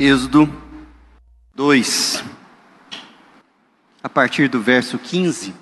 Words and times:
Êxodo 0.00 0.48
2, 1.56 2.22
a 4.00 4.08
partir 4.08 4.46
do 4.46 4.60
verso 4.60 4.96
15 4.96 5.52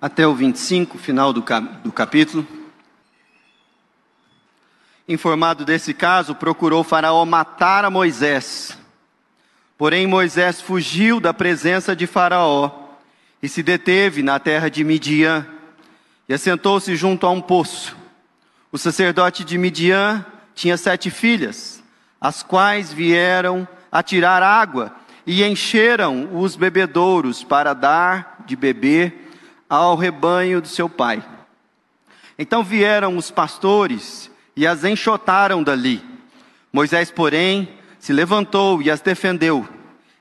até 0.00 0.24
o 0.24 0.32
25, 0.36 0.96
final 0.98 1.32
do, 1.32 1.44
do 1.82 1.90
capítulo. 1.90 2.46
Informado 5.08 5.64
desse 5.64 5.92
caso, 5.92 6.36
procurou 6.36 6.84
Faraó 6.84 7.24
matar 7.24 7.84
a 7.84 7.90
Moisés. 7.90 8.78
Porém, 9.76 10.06
Moisés 10.06 10.60
fugiu 10.60 11.18
da 11.18 11.34
presença 11.34 11.96
de 11.96 12.06
Faraó 12.06 12.70
e 13.42 13.48
se 13.48 13.64
deteve 13.64 14.22
na 14.22 14.38
terra 14.38 14.68
de 14.68 14.84
Midian 14.84 15.44
e 16.28 16.34
assentou-se 16.34 16.94
junto 16.94 17.26
a 17.26 17.30
um 17.32 17.40
poço. 17.40 17.96
O 18.70 18.78
sacerdote 18.78 19.42
de 19.42 19.58
Midian 19.58 20.24
tinha 20.54 20.76
sete 20.76 21.10
filhas, 21.10 21.81
as 22.22 22.40
quais 22.40 22.92
vieram 22.92 23.66
a 23.90 24.00
tirar 24.00 24.44
água 24.44 24.94
e 25.26 25.42
encheram 25.42 26.38
os 26.38 26.54
bebedouros 26.54 27.42
para 27.42 27.74
dar 27.74 28.44
de 28.46 28.54
beber 28.54 29.28
ao 29.68 29.96
rebanho 29.96 30.60
do 30.60 30.68
seu 30.68 30.88
pai. 30.88 31.20
Então 32.38 32.62
vieram 32.62 33.16
os 33.16 33.32
pastores 33.32 34.30
e 34.54 34.64
as 34.64 34.84
enxotaram 34.84 35.64
dali. 35.64 36.00
Moisés, 36.72 37.10
porém, 37.10 37.68
se 37.98 38.12
levantou 38.12 38.80
e 38.80 38.88
as 38.88 39.00
defendeu, 39.00 39.68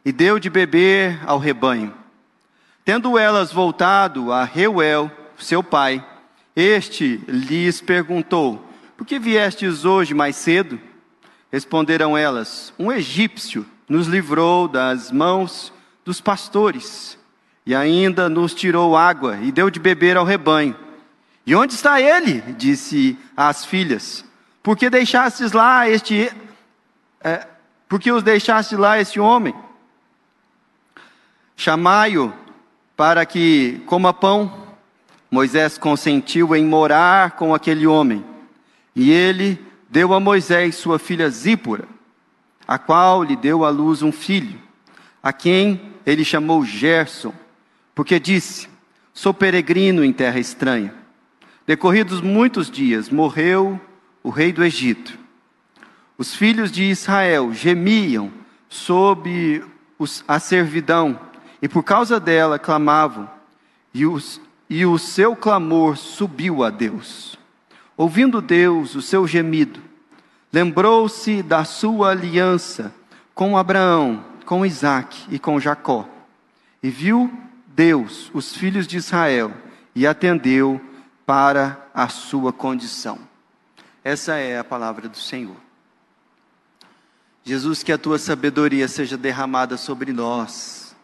e 0.03 0.11
deu 0.11 0.39
de 0.39 0.49
beber 0.49 1.19
ao 1.27 1.37
rebanho. 1.37 1.93
Tendo 2.83 3.15
elas 3.15 3.51
voltado 3.51 4.31
a 4.31 4.43
Reuel, 4.43 5.11
seu 5.37 5.61
pai, 5.61 6.03
este 6.55 7.21
lhes 7.27 7.79
perguntou: 7.79 8.65
Por 8.97 9.05
que 9.05 9.19
viestes 9.19 9.85
hoje 9.85 10.15
mais 10.15 10.35
cedo? 10.35 10.79
Responderam 11.51 12.17
elas: 12.17 12.73
Um 12.79 12.91
egípcio 12.91 13.65
nos 13.87 14.07
livrou 14.07 14.67
das 14.67 15.11
mãos 15.11 15.73
dos 16.05 16.21
pastores 16.21 17.17
e 17.65 17.75
ainda 17.75 18.29
nos 18.29 18.53
tirou 18.53 18.95
água 18.95 19.37
e 19.41 19.51
deu 19.51 19.69
de 19.69 19.79
beber 19.79 20.17
ao 20.17 20.25
rebanho. 20.25 20.75
E 21.45 21.53
onde 21.55 21.73
está 21.73 21.99
ele? 21.99 22.41
disse 22.53 23.17
às 23.35 23.65
filhas. 23.65 24.23
Por 24.63 24.77
que 24.77 24.89
deixastes 24.89 25.51
lá 25.51 25.89
este. 25.89 26.31
É, 27.23 27.47
por 27.89 27.99
que 27.99 28.11
os 28.11 28.23
deixaste 28.23 28.75
lá 28.75 28.99
este 28.99 29.19
homem? 29.19 29.53
Chamai-o 31.57 32.33
para 32.95 33.25
que 33.25 33.81
coma 33.85 34.13
pão. 34.13 34.69
Moisés 35.29 35.77
consentiu 35.77 36.55
em 36.55 36.65
morar 36.65 37.31
com 37.31 37.53
aquele 37.53 37.87
homem. 37.87 38.23
E 38.95 39.11
ele 39.11 39.70
deu 39.91 40.13
a 40.13 40.21
Moisés 40.21 40.75
sua 40.75 40.97
filha 40.97 41.29
Zípora, 41.29 41.85
a 42.65 42.77
qual 42.77 43.25
lhe 43.25 43.35
deu 43.35 43.65
à 43.65 43.69
luz 43.69 44.01
um 44.01 44.11
filho, 44.11 44.57
a 45.21 45.33
quem 45.33 45.91
ele 46.05 46.23
chamou 46.23 46.63
Gerson, 46.63 47.33
porque 47.93 48.17
disse: 48.17 48.69
Sou 49.13 49.33
peregrino 49.33 50.01
em 50.01 50.13
terra 50.13 50.39
estranha. 50.39 50.95
Decorridos 51.67 52.21
muitos 52.21 52.71
dias, 52.71 53.09
morreu 53.09 53.79
o 54.23 54.29
rei 54.29 54.53
do 54.53 54.63
Egito. 54.63 55.19
Os 56.17 56.33
filhos 56.33 56.71
de 56.71 56.83
Israel 56.83 57.53
gemiam 57.53 58.31
sob 58.69 59.61
a 60.25 60.39
servidão 60.39 61.19
e 61.61 61.67
por 61.67 61.83
causa 61.83 62.17
dela 62.17 62.57
clamavam, 62.57 63.29
e, 63.93 64.05
os, 64.05 64.39
e 64.69 64.85
o 64.85 64.97
seu 64.97 65.35
clamor 65.35 65.97
subiu 65.97 66.63
a 66.63 66.69
Deus. 66.69 67.40
Ouvindo 68.01 68.41
Deus 68.41 68.95
o 68.95 69.01
seu 69.01 69.27
gemido, 69.27 69.79
lembrou-se 70.51 71.43
da 71.43 71.63
sua 71.63 72.09
aliança 72.09 72.91
com 73.31 73.55
Abraão, 73.55 74.25
com 74.43 74.65
Isaac 74.65 75.27
e 75.29 75.37
com 75.37 75.59
Jacó. 75.59 76.09
E 76.81 76.89
viu 76.89 77.31
Deus 77.67 78.31
os 78.33 78.55
filhos 78.55 78.87
de 78.87 78.97
Israel 78.97 79.53
e 79.93 80.07
atendeu 80.07 80.81
para 81.27 81.87
a 81.93 82.07
sua 82.07 82.51
condição. 82.51 83.19
Essa 84.03 84.33
é 84.33 84.57
a 84.57 84.63
palavra 84.63 85.07
do 85.07 85.17
Senhor. 85.17 85.57
Jesus, 87.43 87.83
que 87.83 87.91
a 87.91 87.99
tua 87.99 88.17
sabedoria 88.17 88.87
seja 88.87 89.15
derramada 89.15 89.77
sobre 89.77 90.11
nós 90.11 90.95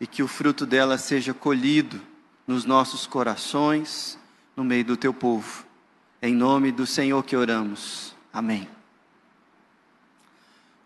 e 0.00 0.06
que 0.06 0.22
o 0.22 0.26
fruto 0.26 0.64
dela 0.64 0.96
seja 0.96 1.34
colhido 1.34 2.00
nos 2.46 2.64
nossos 2.64 3.06
corações, 3.06 4.18
no 4.56 4.64
meio 4.64 4.86
do 4.86 4.96
teu 4.96 5.12
povo. 5.12 5.67
Em 6.20 6.34
nome 6.34 6.72
do 6.72 6.86
Senhor 6.86 7.24
que 7.24 7.36
oramos. 7.36 8.14
Amém. 8.32 8.68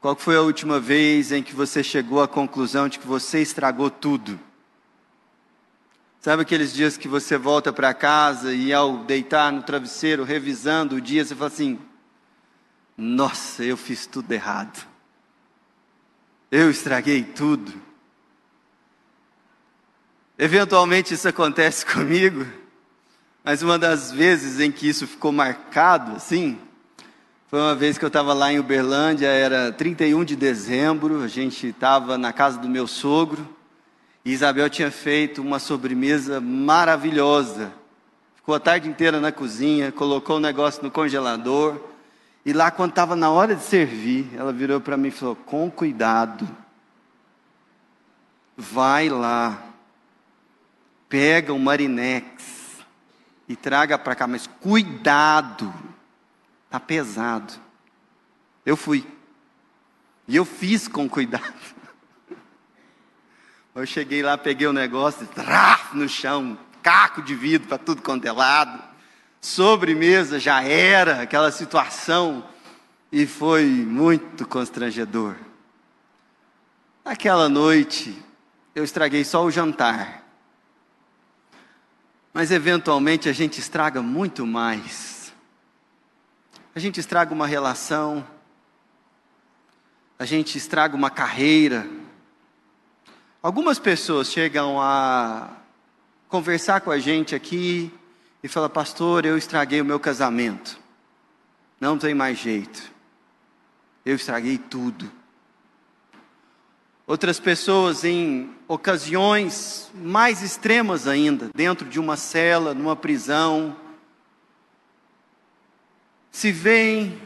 Qual 0.01 0.15
foi 0.17 0.37
a 0.37 0.43
última 0.43 0.81
vez 0.81 1.33
em 1.33 1.43
que 1.43 1.55
você 1.55 1.83
chegou 1.83 2.23
à 2.23 2.29
conclusão 2.29 2.89
de 2.89 2.99
que 2.99 3.07
você 3.07 3.41
estragou 3.41 3.89
tudo? 3.89 4.39
Sabe 6.21 6.43
aqueles 6.43 6.73
dias 6.73 6.97
que 6.97 7.09
você 7.09 7.39
volta 7.39 7.73
para 7.73 7.95
casa 7.95 8.53
e 8.53 8.73
ao 8.73 8.99
deitar 8.99 9.51
no 9.53 9.63
travesseiro, 9.63 10.23
revisando 10.23 10.97
o 10.97 11.01
dia, 11.01 11.25
você 11.25 11.35
fala 11.35 11.49
assim: 11.49 11.79
Nossa, 12.97 13.65
eu 13.65 13.77
fiz 13.77 14.07
tudo 14.07 14.31
errado. 14.31 14.87
Eu 16.51 16.71
estraguei 16.71 17.25
tudo. 17.25 17.73
Eventualmente 20.39 21.15
isso 21.15 21.29
acontece 21.29 21.87
comigo, 21.87 22.47
mas 23.45 23.63
uma 23.63 23.79
das 23.79 24.13
vezes 24.13 24.61
em 24.61 24.71
que 24.71 24.89
isso 24.89 25.07
ficou 25.07 25.33
marcado, 25.33 26.13
assim, 26.13 26.59
foi 27.49 27.61
uma 27.61 27.75
vez 27.75 27.99
que 27.99 28.05
eu 28.05 28.09
estava 28.09 28.33
lá 28.33 28.53
em 28.53 28.61
Uberlândia, 28.61 29.27
era 29.27 29.73
31 29.73 30.25
de 30.25 30.37
dezembro, 30.37 31.23
a 31.23 31.29
gente 31.29 31.67
estava 31.67 32.17
na 32.17 32.33
casa 32.33 32.59
do 32.59 32.69
meu 32.69 32.87
sogro, 32.87 33.47
e 34.25 34.33
Isabel 34.33 34.71
tinha 34.71 34.91
feito 34.91 35.43
uma 35.43 35.59
sobremesa 35.59 36.41
maravilhosa. 36.41 37.73
Ficou 38.37 38.55
a 38.55 38.61
tarde 38.61 38.89
inteira 38.89 39.21
na 39.21 39.33
cozinha, 39.33 39.91
colocou 39.91 40.37
o 40.37 40.41
negócio 40.41 40.83
no 40.83 40.91
congelador, 40.91 41.81
e 42.47 42.53
lá 42.53 42.71
quando 42.71 42.91
estava 42.91 43.17
na 43.17 43.31
hora 43.31 43.57
de 43.57 43.63
servir, 43.63 44.31
ela 44.37 44.53
virou 44.53 44.81
para 44.81 44.97
mim 44.97 45.09
e 45.09 45.13
falou: 45.13 45.37
com 45.37 45.71
cuidado, 45.71 46.49
vai 48.57 49.09
lá, 49.09 49.63
pega 51.09 51.53
um 51.53 51.59
Marinex 51.59 52.62
e 53.53 53.57
traga 53.57 53.99
para 53.99 54.15
cá, 54.15 54.27
mas 54.27 54.47
cuidado, 54.47 55.73
tá 56.71 56.81
pesado. 56.81 57.53
Eu 58.65 58.79
fui. 58.79 59.07
E 60.27 60.35
eu 60.35 60.47
fiz 60.47 60.89
com 60.89 61.07
cuidado. 61.07 61.53
Eu 63.75 63.85
cheguei 63.85 64.23
lá, 64.23 64.39
peguei 64.39 64.67
o 64.67 64.73
negócio, 64.73 65.27
traf, 65.27 65.95
no 65.95 66.09
chão, 66.09 66.59
caco 66.83 67.23
de 67.23 67.35
vidro 67.35 67.69
para 67.69 67.77
tudo 67.77 68.01
quanto 68.01 68.25
é 68.27 68.33
lado. 68.33 68.83
Sobremesa 69.39 70.39
já 70.39 70.63
era 70.63 71.23
aquela 71.23 71.51
situação 71.51 72.47
e 73.11 73.27
foi 73.27 73.65
muito 73.67 74.47
constrangedor. 74.47 75.37
Naquela 77.05 77.49
noite, 77.49 78.17
eu 78.75 78.85
estraguei 78.85 79.25
só 79.25 79.45
o 79.45 79.51
jantar. 79.51 80.22
Mas 82.33 82.51
eventualmente 82.51 83.29
a 83.29 83.33
gente 83.33 83.61
estraga 83.61 84.01
muito 84.01 84.47
mais. 84.47 85.33
A 86.75 86.81
gente 86.81 86.99
estraga 86.99 87.35
uma 87.35 87.47
relação, 87.47 88.27
a 90.19 90.25
gente 90.25 90.57
estraga 90.57 90.97
uma 90.97 91.11
carreira. 91.11 91.87
Algumas 93.43 93.79
pessoas 93.79 94.31
chegam 94.31 94.81
a 94.81 95.51
conversar 96.29 96.81
com 96.81 96.91
a 96.91 96.99
gente 96.99 97.35
aqui 97.35 97.93
e 98.43 98.49
falam, 98.49 98.71
pastor, 98.71 99.27
eu 99.27 99.37
estraguei 99.37 99.83
o 99.83 99.85
meu 99.85 100.01
casamento. 100.01 100.81
Não 101.79 101.99
tem 101.99 102.15
mais 102.15 102.39
jeito. 102.39 102.91
Eu 104.07 104.17
estraguei 104.17 104.57
tudo. 104.57 105.13
Outras 107.07 107.39
pessoas, 107.39 108.05
em 108.05 108.51
ocasiões 108.73 109.91
mais 109.95 110.43
extremas 110.43 111.07
ainda, 111.07 111.51
dentro 111.55 111.87
de 111.87 112.01
uma 112.01 112.17
cela, 112.17 112.73
numa 112.73 112.97
prisão, 112.97 113.77
se 116.31 116.51
veem 116.51 117.21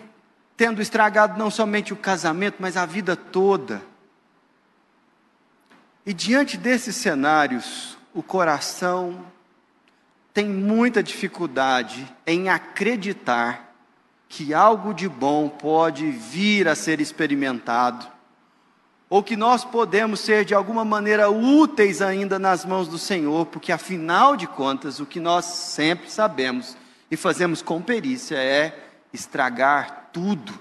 tendo 0.56 0.82
estragado 0.82 1.38
não 1.38 1.48
somente 1.48 1.92
o 1.92 1.96
casamento, 1.96 2.56
mas 2.58 2.76
a 2.76 2.84
vida 2.84 3.14
toda. 3.14 3.80
E 6.04 6.12
diante 6.12 6.56
desses 6.56 6.96
cenários, 6.96 7.96
o 8.12 8.24
coração 8.24 9.24
tem 10.34 10.48
muita 10.48 11.00
dificuldade 11.00 12.12
em 12.26 12.48
acreditar 12.48 13.72
que 14.28 14.52
algo 14.52 14.92
de 14.92 15.08
bom 15.08 15.48
pode 15.48 16.10
vir 16.10 16.66
a 16.66 16.74
ser 16.74 17.00
experimentado 17.00 18.15
ou 19.08 19.22
que 19.22 19.36
nós 19.36 19.64
podemos 19.64 20.20
ser 20.20 20.44
de 20.44 20.54
alguma 20.54 20.84
maneira 20.84 21.30
úteis 21.30 22.02
ainda 22.02 22.38
nas 22.38 22.64
mãos 22.64 22.88
do 22.88 22.98
Senhor, 22.98 23.46
porque 23.46 23.70
afinal 23.70 24.36
de 24.36 24.46
contas, 24.46 24.98
o 24.98 25.06
que 25.06 25.20
nós 25.20 25.44
sempre 25.44 26.10
sabemos 26.10 26.76
e 27.10 27.16
fazemos 27.16 27.62
com 27.62 27.80
perícia 27.80 28.36
é 28.36 28.90
estragar 29.12 30.10
tudo. 30.12 30.52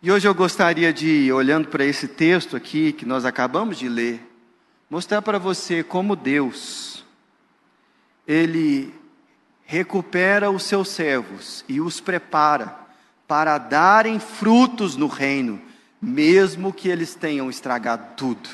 E 0.00 0.10
hoje 0.10 0.26
eu 0.26 0.34
gostaria 0.34 0.92
de, 0.92 1.30
olhando 1.32 1.68
para 1.68 1.84
esse 1.84 2.08
texto 2.08 2.56
aqui 2.56 2.92
que 2.92 3.04
nós 3.04 3.24
acabamos 3.24 3.76
de 3.76 3.88
ler, 3.88 4.24
mostrar 4.88 5.20
para 5.20 5.38
você 5.38 5.82
como 5.82 6.16
Deus, 6.16 7.04
Ele 8.26 8.94
recupera 9.64 10.50
os 10.50 10.62
seus 10.62 10.88
servos 10.88 11.64
e 11.68 11.80
os 11.80 12.00
prepara 12.00 12.78
para 13.26 13.58
darem 13.58 14.18
frutos 14.18 14.96
no 14.96 15.08
reino, 15.08 15.60
mesmo 16.00 16.72
que 16.72 16.88
eles 16.88 17.14
tenham 17.14 17.50
estragado 17.50 18.14
tudo. 18.16 18.48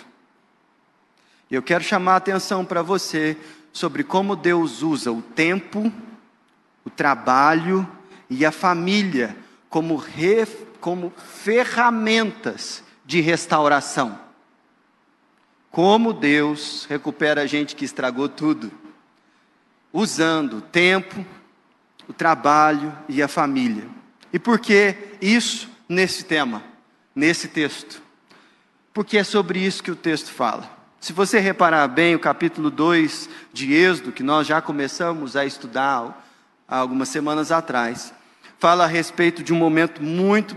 Eu 1.50 1.62
quero 1.62 1.84
chamar 1.84 2.14
a 2.14 2.16
atenção 2.16 2.64
para 2.64 2.82
você 2.82 3.36
sobre 3.72 4.02
como 4.02 4.34
Deus 4.34 4.82
usa 4.82 5.12
o 5.12 5.20
tempo, 5.20 5.92
o 6.84 6.90
trabalho 6.90 7.86
e 8.30 8.44
a 8.44 8.52
família 8.52 9.36
como, 9.68 9.96
re, 9.96 10.46
como 10.80 11.10
ferramentas 11.10 12.82
de 13.04 13.20
restauração. 13.20 14.18
Como 15.70 16.12
Deus 16.12 16.86
recupera 16.88 17.42
a 17.42 17.46
gente 17.46 17.74
que 17.74 17.84
estragou 17.84 18.28
tudo, 18.28 18.70
usando 19.92 20.58
o 20.58 20.60
tempo, 20.60 21.24
o 22.08 22.12
trabalho 22.12 22.96
e 23.08 23.22
a 23.22 23.28
família. 23.28 23.84
E 24.32 24.38
por 24.38 24.58
que 24.58 24.96
isso 25.20 25.68
nesse 25.88 26.24
tema, 26.24 26.62
nesse 27.14 27.48
texto? 27.48 28.02
Porque 28.92 29.18
é 29.18 29.24
sobre 29.24 29.58
isso 29.58 29.82
que 29.82 29.90
o 29.90 29.96
texto 29.96 30.30
fala. 30.30 30.70
Se 31.00 31.12
você 31.12 31.38
reparar 31.38 31.86
bem, 31.88 32.14
o 32.14 32.18
capítulo 32.18 32.70
2 32.70 33.28
de 33.52 33.74
Êxodo, 33.74 34.12
que 34.12 34.22
nós 34.22 34.46
já 34.46 34.62
começamos 34.62 35.36
a 35.36 35.44
estudar 35.44 36.26
há 36.66 36.76
algumas 36.78 37.08
semanas 37.10 37.52
atrás, 37.52 38.14
fala 38.58 38.84
a 38.84 38.86
respeito 38.86 39.42
de 39.42 39.52
um 39.52 39.56
momento 39.56 40.02
muito 40.02 40.56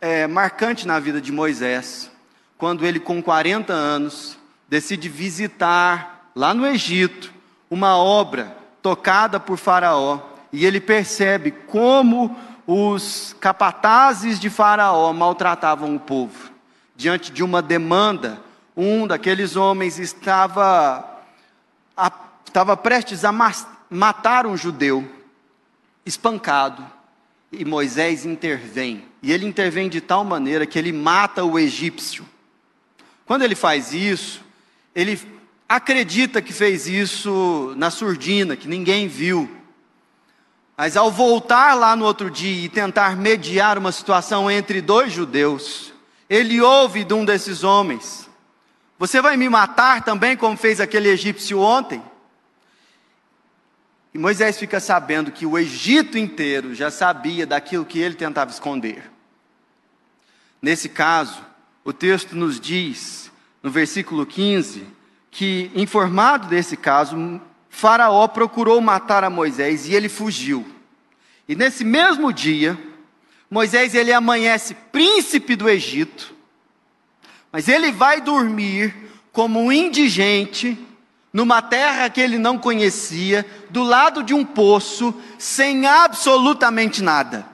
é, 0.00 0.26
marcante 0.26 0.86
na 0.86 1.00
vida 1.00 1.20
de 1.20 1.32
Moisés, 1.32 2.10
quando 2.56 2.86
ele, 2.86 3.00
com 3.00 3.22
40 3.22 3.72
anos, 3.72 4.38
decide 4.68 5.08
visitar 5.08 6.30
lá 6.36 6.54
no 6.54 6.66
Egito 6.66 7.32
uma 7.68 7.96
obra 7.96 8.56
tocada 8.80 9.40
por 9.40 9.56
Faraó, 9.56 10.20
e 10.52 10.64
ele 10.64 10.80
percebe 10.80 11.50
como 11.50 12.36
os 12.66 13.34
capatazes 13.40 14.38
de 14.38 14.50
Faraó 14.50 15.12
maltratavam 15.12 15.94
o 15.94 16.00
povo. 16.00 16.50
Diante 16.96 17.32
de 17.32 17.42
uma 17.42 17.62
demanda, 17.62 18.40
um 18.76 19.06
daqueles 19.06 19.56
homens 19.56 19.98
estava, 19.98 21.22
a, 21.96 22.12
estava 22.44 22.76
prestes 22.76 23.24
a 23.24 23.32
matar 23.90 24.46
um 24.46 24.56
judeu, 24.56 25.08
espancado, 26.04 26.84
e 27.52 27.64
Moisés 27.64 28.24
intervém. 28.24 29.04
E 29.22 29.32
ele 29.32 29.46
intervém 29.46 29.88
de 29.88 30.00
tal 30.00 30.24
maneira 30.24 30.66
que 30.66 30.78
ele 30.78 30.92
mata 30.92 31.44
o 31.44 31.58
egípcio. 31.58 32.24
Quando 33.26 33.42
ele 33.42 33.54
faz 33.54 33.92
isso, 33.92 34.42
ele 34.94 35.20
acredita 35.68 36.42
que 36.42 36.52
fez 36.52 36.86
isso 36.86 37.74
na 37.76 37.90
surdina, 37.90 38.56
que 38.56 38.68
ninguém 38.68 39.06
viu. 39.06 39.48
Mas 40.80 40.96
ao 40.96 41.10
voltar 41.10 41.74
lá 41.74 41.94
no 41.94 42.06
outro 42.06 42.30
dia 42.30 42.64
e 42.64 42.66
tentar 42.66 43.14
mediar 43.14 43.76
uma 43.76 43.92
situação 43.92 44.50
entre 44.50 44.80
dois 44.80 45.12
judeus, 45.12 45.92
ele 46.26 46.58
ouve 46.58 47.04
de 47.04 47.12
um 47.12 47.22
desses 47.22 47.62
homens: 47.62 48.26
Você 48.98 49.20
vai 49.20 49.36
me 49.36 49.46
matar 49.46 50.02
também, 50.02 50.38
como 50.38 50.56
fez 50.56 50.80
aquele 50.80 51.10
egípcio 51.10 51.60
ontem? 51.60 52.02
E 54.14 54.18
Moisés 54.18 54.58
fica 54.58 54.80
sabendo 54.80 55.30
que 55.30 55.44
o 55.44 55.58
Egito 55.58 56.16
inteiro 56.16 56.74
já 56.74 56.90
sabia 56.90 57.46
daquilo 57.46 57.84
que 57.84 57.98
ele 57.98 58.14
tentava 58.14 58.50
esconder. 58.50 59.10
Nesse 60.62 60.88
caso, 60.88 61.44
o 61.84 61.92
texto 61.92 62.34
nos 62.34 62.58
diz, 62.58 63.30
no 63.62 63.70
versículo 63.70 64.24
15, 64.24 64.86
que, 65.30 65.70
informado 65.74 66.48
desse 66.48 66.74
caso, 66.74 67.38
Faraó 67.70 68.28
procurou 68.28 68.80
matar 68.80 69.24
a 69.24 69.30
Moisés 69.30 69.86
e 69.86 69.94
ele 69.94 70.08
fugiu. 70.08 70.66
E 71.48 71.54
nesse 71.54 71.84
mesmo 71.84 72.32
dia, 72.32 72.78
Moisés 73.50 73.94
ele 73.94 74.12
amanhece 74.12 74.74
príncipe 74.92 75.56
do 75.56 75.68
Egito, 75.68 76.34
mas 77.50 77.68
ele 77.68 77.90
vai 77.90 78.20
dormir 78.20 78.94
como 79.32 79.60
um 79.60 79.72
indigente 79.72 80.76
numa 81.32 81.62
terra 81.62 82.10
que 82.10 82.20
ele 82.20 82.38
não 82.38 82.58
conhecia, 82.58 83.46
do 83.70 83.82
lado 83.84 84.22
de 84.22 84.34
um 84.34 84.44
poço, 84.44 85.14
sem 85.38 85.86
absolutamente 85.86 87.02
nada. 87.02 87.46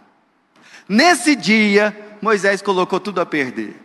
Nesse 0.89 1.37
dia, 1.37 2.17
Moisés 2.23 2.63
colocou 2.63 2.99
tudo 2.99 3.21
a 3.21 3.27
perder. 3.27 3.77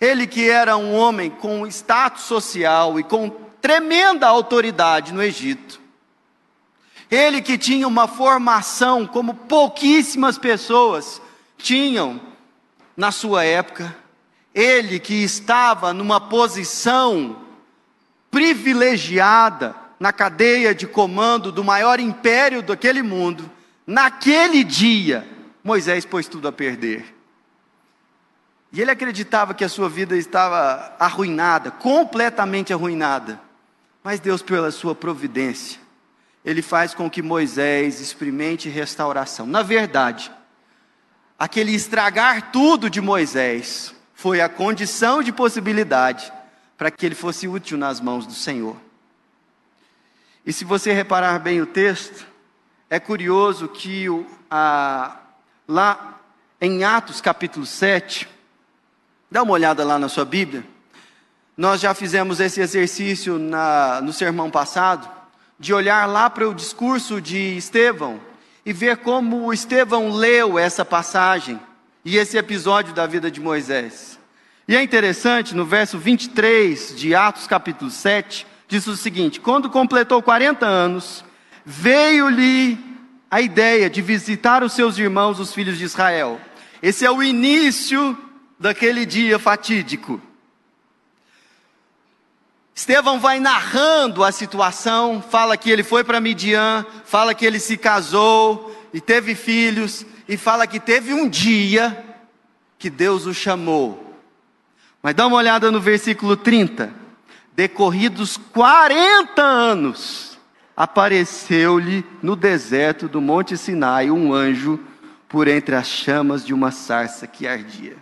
Ele 0.00 0.26
que 0.26 0.48
era 0.48 0.76
um 0.76 0.94
homem 0.94 1.30
com 1.30 1.66
status 1.66 2.24
social 2.24 2.98
e 2.98 3.04
com 3.04 3.47
tremenda 3.60 4.26
autoridade 4.26 5.12
no 5.12 5.22
Egito. 5.22 5.80
Ele 7.10 7.40
que 7.40 7.56
tinha 7.56 7.88
uma 7.88 8.06
formação 8.06 9.06
como 9.06 9.34
pouquíssimas 9.34 10.36
pessoas 10.36 11.22
tinham 11.56 12.20
na 12.96 13.10
sua 13.10 13.44
época. 13.44 13.96
Ele 14.54 14.98
que 14.98 15.14
estava 15.22 15.92
numa 15.92 16.20
posição 16.20 17.36
privilegiada 18.30 19.74
na 19.98 20.12
cadeia 20.12 20.74
de 20.74 20.86
comando 20.86 21.50
do 21.50 21.64
maior 21.64 21.98
império 21.98 22.62
daquele 22.62 23.02
mundo, 23.02 23.50
naquele 23.86 24.62
dia, 24.62 25.26
Moisés 25.64 26.04
pôs 26.04 26.28
tudo 26.28 26.46
a 26.46 26.52
perder. 26.52 27.14
E 28.72 28.80
ele 28.80 28.90
acreditava 28.90 29.54
que 29.54 29.64
a 29.64 29.68
sua 29.68 29.88
vida 29.88 30.16
estava 30.16 30.94
arruinada, 30.98 31.70
completamente 31.70 32.72
arruinada. 32.72 33.40
Mas 34.08 34.20
Deus, 34.20 34.40
pela 34.40 34.70
sua 34.70 34.94
providência, 34.94 35.78
ele 36.42 36.62
faz 36.62 36.94
com 36.94 37.10
que 37.10 37.20
Moisés 37.20 38.00
experimente 38.00 38.66
restauração. 38.66 39.44
Na 39.44 39.62
verdade, 39.62 40.32
aquele 41.38 41.72
estragar 41.72 42.50
tudo 42.50 42.88
de 42.88 43.02
Moisés 43.02 43.94
foi 44.14 44.40
a 44.40 44.48
condição 44.48 45.22
de 45.22 45.30
possibilidade 45.30 46.32
para 46.78 46.90
que 46.90 47.04
ele 47.04 47.14
fosse 47.14 47.46
útil 47.46 47.76
nas 47.76 48.00
mãos 48.00 48.26
do 48.26 48.32
Senhor. 48.32 48.78
E 50.46 50.54
se 50.54 50.64
você 50.64 50.90
reparar 50.90 51.38
bem 51.38 51.60
o 51.60 51.66
texto, 51.66 52.26
é 52.88 52.98
curioso 52.98 53.68
que 53.68 54.08
o, 54.08 54.24
a, 54.50 55.18
lá 55.68 56.18
em 56.58 56.82
Atos 56.82 57.20
capítulo 57.20 57.66
7, 57.66 58.26
dá 59.30 59.42
uma 59.42 59.52
olhada 59.52 59.84
lá 59.84 59.98
na 59.98 60.08
sua 60.08 60.24
Bíblia, 60.24 60.64
nós 61.58 61.80
já 61.80 61.92
fizemos 61.92 62.38
esse 62.38 62.60
exercício 62.60 63.36
na, 63.36 64.00
no 64.00 64.12
sermão 64.12 64.48
passado, 64.48 65.10
de 65.58 65.74
olhar 65.74 66.06
lá 66.06 66.30
para 66.30 66.48
o 66.48 66.54
discurso 66.54 67.20
de 67.20 67.56
Estevão 67.56 68.20
e 68.64 68.72
ver 68.72 68.98
como 68.98 69.52
Estevão 69.52 70.08
leu 70.12 70.56
essa 70.56 70.84
passagem 70.84 71.58
e 72.04 72.16
esse 72.16 72.38
episódio 72.38 72.94
da 72.94 73.08
vida 73.08 73.28
de 73.28 73.40
Moisés. 73.40 74.20
E 74.68 74.76
é 74.76 74.80
interessante, 74.80 75.52
no 75.52 75.64
verso 75.64 75.98
23 75.98 76.94
de 76.96 77.12
Atos 77.12 77.48
capítulo 77.48 77.90
7, 77.90 78.46
diz 78.68 78.86
o 78.86 78.96
seguinte: 78.96 79.40
Quando 79.40 79.68
completou 79.68 80.22
40 80.22 80.64
anos, 80.64 81.24
veio-lhe 81.64 82.78
a 83.28 83.40
ideia 83.40 83.90
de 83.90 84.00
visitar 84.00 84.62
os 84.62 84.74
seus 84.74 84.96
irmãos, 84.96 85.40
os 85.40 85.52
filhos 85.52 85.76
de 85.76 85.84
Israel. 85.84 86.40
Esse 86.80 87.04
é 87.04 87.10
o 87.10 87.20
início 87.20 88.16
daquele 88.60 89.04
dia 89.04 89.40
fatídico. 89.40 90.22
Estevão 92.78 93.18
vai 93.18 93.40
narrando 93.40 94.22
a 94.22 94.30
situação, 94.30 95.20
fala 95.20 95.56
que 95.56 95.68
ele 95.68 95.82
foi 95.82 96.04
para 96.04 96.20
Midian, 96.20 96.86
fala 97.04 97.34
que 97.34 97.44
ele 97.44 97.58
se 97.58 97.76
casou 97.76 98.88
e 98.94 99.00
teve 99.00 99.34
filhos, 99.34 100.06
e 100.28 100.36
fala 100.36 100.64
que 100.64 100.78
teve 100.78 101.12
um 101.12 101.28
dia 101.28 102.04
que 102.78 102.88
Deus 102.88 103.26
o 103.26 103.34
chamou 103.34 104.08
mas 105.02 105.14
dá 105.14 105.26
uma 105.26 105.36
olhada 105.36 105.70
no 105.70 105.80
versículo 105.80 106.36
30. 106.36 106.92
Decorridos 107.54 108.36
40 108.36 109.42
anos, 109.42 110.38
apareceu-lhe 110.76 112.04
no 112.22 112.36
deserto 112.36 113.08
do 113.08 113.20
Monte 113.20 113.56
Sinai 113.56 114.10
um 114.10 114.32
anjo 114.32 114.78
por 115.28 115.48
entre 115.48 115.74
as 115.74 115.88
chamas 115.88 116.44
de 116.44 116.54
uma 116.54 116.70
sarça 116.70 117.26
que 117.26 117.46
ardia. 117.46 117.96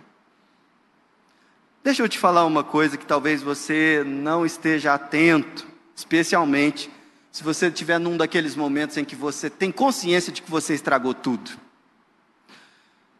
Deixa 1.87 2.03
eu 2.03 2.09
te 2.09 2.19
falar 2.19 2.45
uma 2.45 2.65
coisa 2.65 2.97
que 2.97 3.05
talvez 3.05 3.41
você 3.41 4.03
não 4.05 4.45
esteja 4.45 4.93
atento, 4.93 5.65
especialmente 5.95 6.91
se 7.31 7.41
você 7.41 7.67
estiver 7.67 7.97
num 7.97 8.17
daqueles 8.17 8.57
momentos 8.57 8.97
em 8.97 9.05
que 9.05 9.15
você 9.15 9.49
tem 9.49 9.71
consciência 9.71 10.33
de 10.33 10.41
que 10.41 10.51
você 10.51 10.73
estragou 10.73 11.13
tudo. 11.13 11.49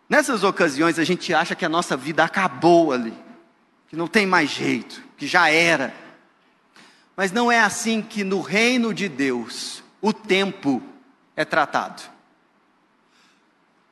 Nessas 0.10 0.44
ocasiões 0.44 1.00
a 1.00 1.06
gente 1.06 1.34
acha 1.34 1.56
que 1.56 1.64
a 1.64 1.70
nossa 1.70 1.96
vida 1.96 2.26
acabou 2.26 2.92
ali 2.92 3.14
que 3.88 3.96
não 3.96 4.06
tem 4.06 4.26
mais 4.26 4.50
jeito, 4.50 5.02
que 5.16 5.26
já 5.26 5.50
era. 5.50 5.96
Mas 7.16 7.32
não 7.32 7.50
é 7.50 7.62
assim 7.62 8.02
que 8.02 8.22
no 8.22 8.42
reino 8.42 8.94
de 8.94 9.08
Deus 9.08 9.82
o 10.02 10.12
tempo 10.12 10.84
é 11.38 11.46
tratado. 11.46 12.04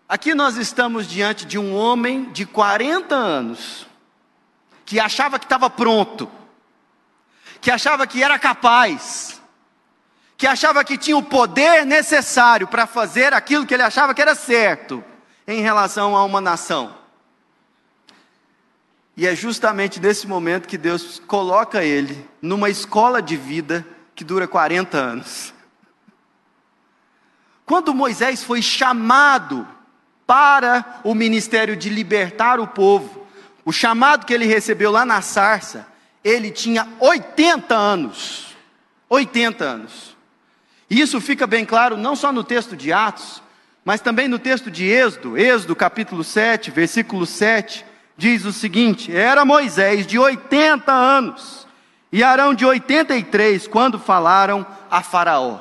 Aqui 0.05 0.35
nós 0.35 0.57
estamos 0.57 1.07
diante 1.07 1.45
de 1.45 1.57
um 1.57 1.73
homem 1.73 2.29
de 2.33 2.45
40 2.45 3.15
anos, 3.15 3.87
que 4.85 4.99
achava 4.99 5.39
que 5.39 5.45
estava 5.45 5.69
pronto, 5.69 6.29
que 7.59 7.71
achava 7.71 8.05
que 8.05 8.23
era 8.23 8.37
capaz, 8.37 9.41
que 10.37 10.45
achava 10.45 10.83
que 10.83 10.97
tinha 10.97 11.17
o 11.17 11.23
poder 11.23 11.85
necessário 11.85 12.67
para 12.67 12.85
fazer 12.85 13.33
aquilo 13.33 13.65
que 13.65 13.73
ele 13.73 13.83
achava 13.83 14.13
que 14.13 14.21
era 14.21 14.35
certo 14.35 15.03
em 15.47 15.61
relação 15.61 16.15
a 16.15 16.23
uma 16.23 16.39
nação. 16.39 16.95
E 19.17 19.25
é 19.25 19.33
justamente 19.33 19.99
nesse 19.99 20.27
momento 20.27 20.67
que 20.67 20.77
Deus 20.77 21.21
coloca 21.25 21.83
ele 21.83 22.29
numa 22.41 22.69
escola 22.69 23.21
de 23.21 23.37
vida 23.37 23.85
que 24.13 24.23
dura 24.23 24.47
40 24.47 24.97
anos. 24.97 25.53
Quando 27.65 27.95
Moisés 27.95 28.43
foi 28.43 28.61
chamado 28.61 29.65
para 30.27 30.99
o 31.03 31.15
ministério 31.15 31.75
de 31.75 31.89
libertar 31.89 32.59
o 32.59 32.67
povo, 32.67 33.24
o 33.65 33.71
chamado 33.71 34.25
que 34.25 34.33
ele 34.33 34.45
recebeu 34.45 34.91
lá 34.91 35.03
na 35.03 35.21
sarça, 35.21 35.87
ele 36.23 36.51
tinha 36.51 36.87
80 36.99 37.75
anos. 37.75 38.55
80 39.09 39.65
anos. 39.65 40.15
E 40.89 41.01
isso 41.01 41.19
fica 41.19 41.47
bem 41.47 41.65
claro 41.65 41.97
não 41.97 42.15
só 42.15 42.31
no 42.31 42.43
texto 42.43 42.75
de 42.75 42.93
Atos, 42.93 43.41
mas 43.83 44.01
também 44.01 44.27
no 44.27 44.37
texto 44.37 44.69
de 44.69 44.85
Êxodo, 44.85 45.37
Êxodo 45.37 45.75
capítulo 45.75 46.23
7, 46.23 46.69
versículo 46.69 47.25
7, 47.25 47.85
diz 48.15 48.45
o 48.45 48.53
seguinte: 48.53 49.15
Era 49.15 49.43
Moisés 49.43 50.05
de 50.05 50.17
80 50.19 50.91
anos 50.91 51.67
e 52.11 52.23
Arão 52.23 52.53
de 52.53 52.65
83 52.65 53.67
quando 53.67 53.99
falaram 53.99 54.65
a 54.89 55.01
Faraó. 55.01 55.59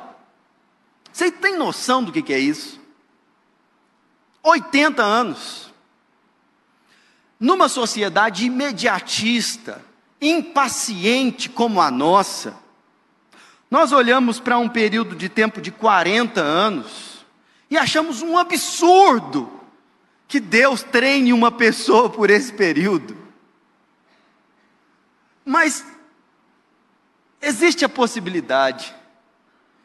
Você 1.12 1.30
tem 1.30 1.56
noção 1.56 2.02
do 2.02 2.12
que 2.12 2.32
é 2.32 2.38
isso? 2.38 2.80
80 4.42 5.02
anos. 5.02 5.63
Numa 7.38 7.68
sociedade 7.68 8.46
imediatista, 8.46 9.84
impaciente 10.20 11.48
como 11.48 11.80
a 11.80 11.90
nossa, 11.90 12.56
nós 13.70 13.92
olhamos 13.92 14.38
para 14.38 14.58
um 14.58 14.68
período 14.68 15.16
de 15.16 15.28
tempo 15.28 15.60
de 15.60 15.70
40 15.70 16.40
anos 16.40 17.26
e 17.68 17.76
achamos 17.76 18.22
um 18.22 18.38
absurdo 18.38 19.50
que 20.28 20.38
Deus 20.38 20.82
treine 20.82 21.32
uma 21.32 21.50
pessoa 21.50 22.08
por 22.08 22.30
esse 22.30 22.52
período. 22.52 23.16
Mas 25.44 25.84
existe 27.42 27.84
a 27.84 27.88
possibilidade 27.88 28.94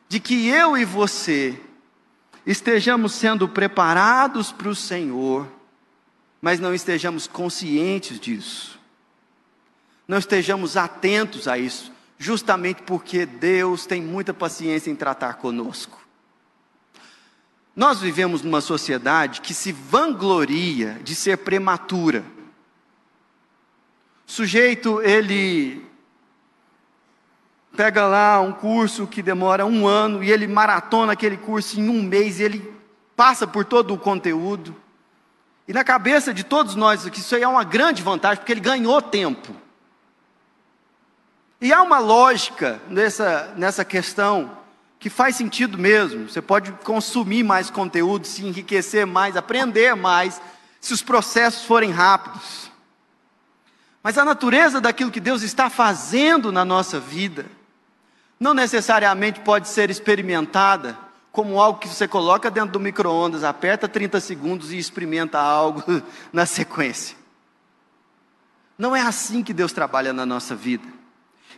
de 0.07 0.19
que 0.19 0.47
eu 0.47 0.77
e 0.77 0.85
você 0.85 1.59
estejamos 2.45 3.13
sendo 3.13 3.47
preparados 3.47 4.51
para 4.51 4.69
o 4.69 4.75
Senhor, 4.75 5.47
mas 6.41 6.60
não 6.60 6.74
estejamos 6.74 7.27
conscientes 7.27 8.19
disso, 8.19 8.79
não 10.08 10.17
estejamos 10.17 10.77
atentos 10.77 11.48
a 11.48 11.58
isso, 11.58 11.91
justamente 12.17 12.81
porque 12.84 13.25
Deus 13.25 13.86
tem 13.86 14.01
muita 14.01 14.34
paciência 14.34 14.89
em 14.89 14.96
tratar 14.96 15.36
conosco. 15.36 16.00
Nós 17.75 18.01
vivemos 18.01 18.41
numa 18.41 18.60
sociedade 18.60 19.39
que 19.39 19.53
se 19.53 19.72
vangloria 19.72 21.00
de 21.01 21.15
ser 21.15 21.38
prematura. 21.38 22.25
O 24.27 24.31
sujeito, 24.31 25.01
ele 25.01 25.88
pega 27.77 28.05
lá 28.05 28.41
um 28.41 28.51
curso 28.51 29.08
que 29.08 29.22
demora 29.22 29.65
um 29.65 29.88
ano 29.88 30.22
e 30.22 30.29
ele 30.29 30.46
maratona 30.46 31.13
aquele 31.13 31.38
curso 31.38 31.79
em 31.79 31.88
um 31.88 32.03
mês 32.03 32.39
e 32.39 32.43
ele 32.43 32.74
passa 33.15 33.48
por 33.48 33.63
todo 33.63 33.93
o 33.93 33.98
conteúdo. 33.98 34.75
E 35.69 35.73
na 35.73 35.83
cabeça 35.83 36.33
de 36.33 36.43
todos 36.43 36.73
nós 36.73 37.05
isso 37.05 37.35
aí 37.35 37.43
é 37.43 37.47
uma 37.47 37.63
grande 37.63 38.01
vantagem, 38.01 38.38
porque 38.38 38.51
ele 38.51 38.59
ganhou 38.59 38.99
tempo. 39.03 39.55
E 41.61 41.71
há 41.71 41.83
uma 41.83 41.99
lógica 41.99 42.81
nessa, 42.89 43.53
nessa 43.55 43.85
questão 43.85 44.57
que 44.97 45.11
faz 45.11 45.35
sentido 45.35 45.77
mesmo. 45.77 46.27
Você 46.27 46.41
pode 46.41 46.71
consumir 46.83 47.43
mais 47.43 47.69
conteúdo, 47.69 48.25
se 48.25 48.43
enriquecer 48.43 49.05
mais, 49.05 49.38
aprender 49.38 49.95
mais, 49.95 50.41
se 50.81 50.91
os 50.91 51.03
processos 51.03 51.63
forem 51.65 51.91
rápidos. 51.91 52.71
Mas 54.01 54.17
a 54.17 54.25
natureza 54.25 54.81
daquilo 54.81 55.11
que 55.11 55.19
Deus 55.19 55.43
está 55.43 55.69
fazendo 55.69 56.51
na 56.51 56.65
nossa 56.65 56.99
vida, 56.99 57.45
não 58.39 58.55
necessariamente 58.55 59.39
pode 59.41 59.67
ser 59.67 59.91
experimentada 59.91 60.97
como 61.31 61.62
algo 61.62 61.79
que 61.79 61.88
você 61.88 62.07
coloca 62.07 62.50
dentro 62.50 62.71
do 62.71 62.79
micro-ondas, 62.79 63.43
aperta 63.43 63.88
30 63.88 64.19
segundos 64.19 64.71
e 64.71 64.77
experimenta 64.77 65.39
algo 65.39 65.83
na 66.33 66.45
sequência. 66.45 67.17
Não 68.77 68.95
é 68.95 69.01
assim 69.01 69.43
que 69.43 69.53
Deus 69.53 69.74
trabalha 69.74 70.13
na 70.13 70.25
nossa 70.25 70.55
vida. 70.55 70.88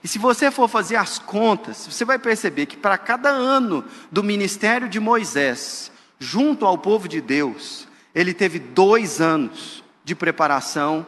E 0.03 0.07
se 0.07 0.17
você 0.17 0.49
for 0.49 0.67
fazer 0.67 0.95
as 0.95 1.19
contas, 1.19 1.85
você 1.87 2.03
vai 2.03 2.17
perceber 2.17 2.65
que 2.65 2.75
para 2.75 2.97
cada 2.97 3.29
ano 3.29 3.85
do 4.11 4.23
ministério 4.23 4.89
de 4.89 4.99
Moisés, 4.99 5.91
junto 6.19 6.65
ao 6.65 6.77
povo 6.77 7.07
de 7.07 7.21
Deus, 7.21 7.87
ele 8.13 8.33
teve 8.33 8.57
dois 8.57 9.21
anos 9.21 9.83
de 10.03 10.15
preparação 10.15 11.05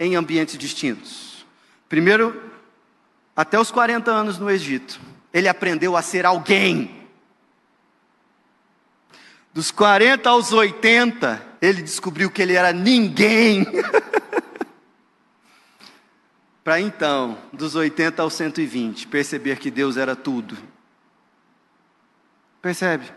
em 0.00 0.16
ambientes 0.16 0.56
distintos. 0.56 1.46
Primeiro, 1.88 2.40
até 3.36 3.60
os 3.60 3.70
40 3.70 4.10
anos 4.10 4.38
no 4.38 4.50
Egito, 4.50 5.00
ele 5.32 5.48
aprendeu 5.48 5.96
a 5.96 6.02
ser 6.02 6.24
alguém. 6.24 7.03
Dos 9.54 9.70
40 9.70 10.28
aos 10.28 10.52
80, 10.52 11.40
ele 11.62 11.80
descobriu 11.80 12.28
que 12.28 12.42
ele 12.42 12.54
era 12.54 12.72
ninguém. 12.72 13.64
para 16.64 16.80
então, 16.80 17.38
dos 17.52 17.76
80 17.76 18.20
aos 18.20 18.34
120, 18.34 19.06
perceber 19.06 19.60
que 19.60 19.70
Deus 19.70 19.96
era 19.96 20.16
tudo. 20.16 20.58
Percebe? 22.60 23.12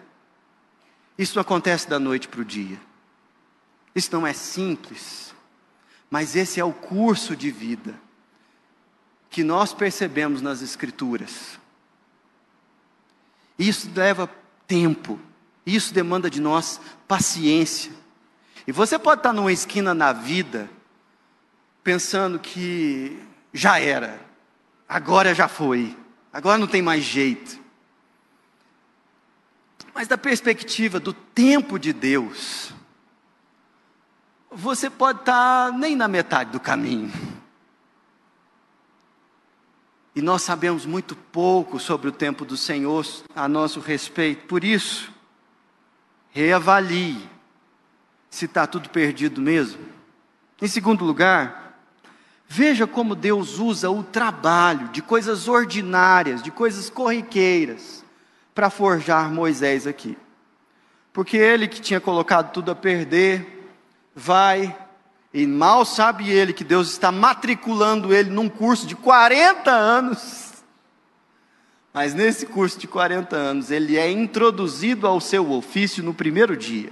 Isso 1.18 1.40
acontece 1.40 1.90
da 1.90 1.98
noite 1.98 2.28
para 2.28 2.42
o 2.42 2.46
dia. 2.46 2.80
Isso 3.96 4.14
não 4.14 4.28
é 4.28 4.34
simples, 4.34 5.34
mas 6.08 6.36
esse 6.36 6.60
é 6.60 6.64
o 6.64 6.72
curso 6.72 7.36
de 7.36 7.50
vida 7.50 8.00
que 9.32 9.44
nós 9.44 9.74
percebemos 9.74 10.40
nas 10.40 10.62
Escrituras. 10.62 11.60
Isso 13.58 13.90
leva 13.96 14.30
tempo, 14.68 15.20
isso 15.76 15.94
demanda 15.94 16.30
de 16.30 16.40
nós 16.40 16.80
paciência. 17.08 17.92
E 18.66 18.72
você 18.72 18.98
pode 18.98 19.20
estar 19.20 19.34
numa 19.34 19.52
esquina 19.52 19.94
na 19.94 20.14
vida, 20.14 20.70
pensando 21.84 22.40
que 22.40 23.22
já 23.54 23.80
era, 23.80 24.20
agora 24.88 25.36
já 25.36 25.50
foi, 25.50 25.96
agora 26.32 26.58
não 26.58 26.68
tem 26.68 26.82
mais 26.82 27.04
jeito. 27.04 27.60
Mas 29.94 30.08
da 30.08 30.18
perspectiva 30.18 31.00
do 31.00 31.12
tempo 31.12 31.78
de 31.78 31.92
Deus, 31.92 32.72
você 34.50 34.90
pode 34.90 35.20
estar 35.20 35.74
nem 35.74 35.96
na 35.96 36.08
metade 36.08 36.52
do 36.52 36.60
caminho. 36.60 37.12
E 40.16 40.22
nós 40.22 40.42
sabemos 40.44 40.86
muito 40.86 41.16
pouco 41.16 41.80
sobre 41.80 42.08
o 42.08 42.12
tempo 42.12 42.46
do 42.46 42.56
Senhor 42.56 43.06
a 43.36 43.48
nosso 43.48 43.80
respeito. 43.80 44.48
Por 44.48 44.64
isso, 44.64 45.12
reavalie 46.46 47.30
se 48.30 48.46
está 48.46 48.68
tudo 48.68 48.90
perdido 48.90 49.42
mesmo. 49.42 49.82
Em 50.62 50.68
segundo 50.68 51.06
lugar, 51.06 51.68
Veja 52.48 52.88
como 52.88 53.14
Deus 53.14 53.60
usa 53.60 53.92
o 53.92 54.04
trabalho 54.04 54.88
de 54.90 55.02
coisas 55.02 55.50
ordinárias, 55.50 56.42
de 56.42 56.50
coisas 56.50 56.90
corriqueiras, 56.90 58.06
para 58.56 58.70
forjar 58.70 59.30
Moisés 59.30 59.86
aqui. 59.86 60.18
Porque 61.12 61.36
ele 61.36 61.68
que 61.68 61.82
tinha 61.82 62.00
colocado 62.00 62.54
tudo 62.54 62.72
a 62.72 62.76
perder, 62.76 63.70
vai, 64.16 64.76
e 65.34 65.46
mal 65.46 65.84
sabe 65.84 66.30
ele 66.30 66.54
que 66.54 66.64
Deus 66.64 66.90
está 66.90 67.12
matriculando 67.12 68.14
ele 68.14 68.30
num 68.30 68.48
curso 68.48 68.88
de 68.88 68.96
40 68.96 69.70
anos. 69.70 70.47
Mas 71.98 72.14
nesse 72.14 72.46
curso 72.46 72.78
de 72.78 72.86
40 72.86 73.36
anos, 73.36 73.72
ele 73.72 73.98
é 73.98 74.08
introduzido 74.12 75.08
ao 75.08 75.20
seu 75.20 75.52
ofício 75.52 76.04
no 76.04 76.14
primeiro 76.14 76.56
dia. 76.56 76.92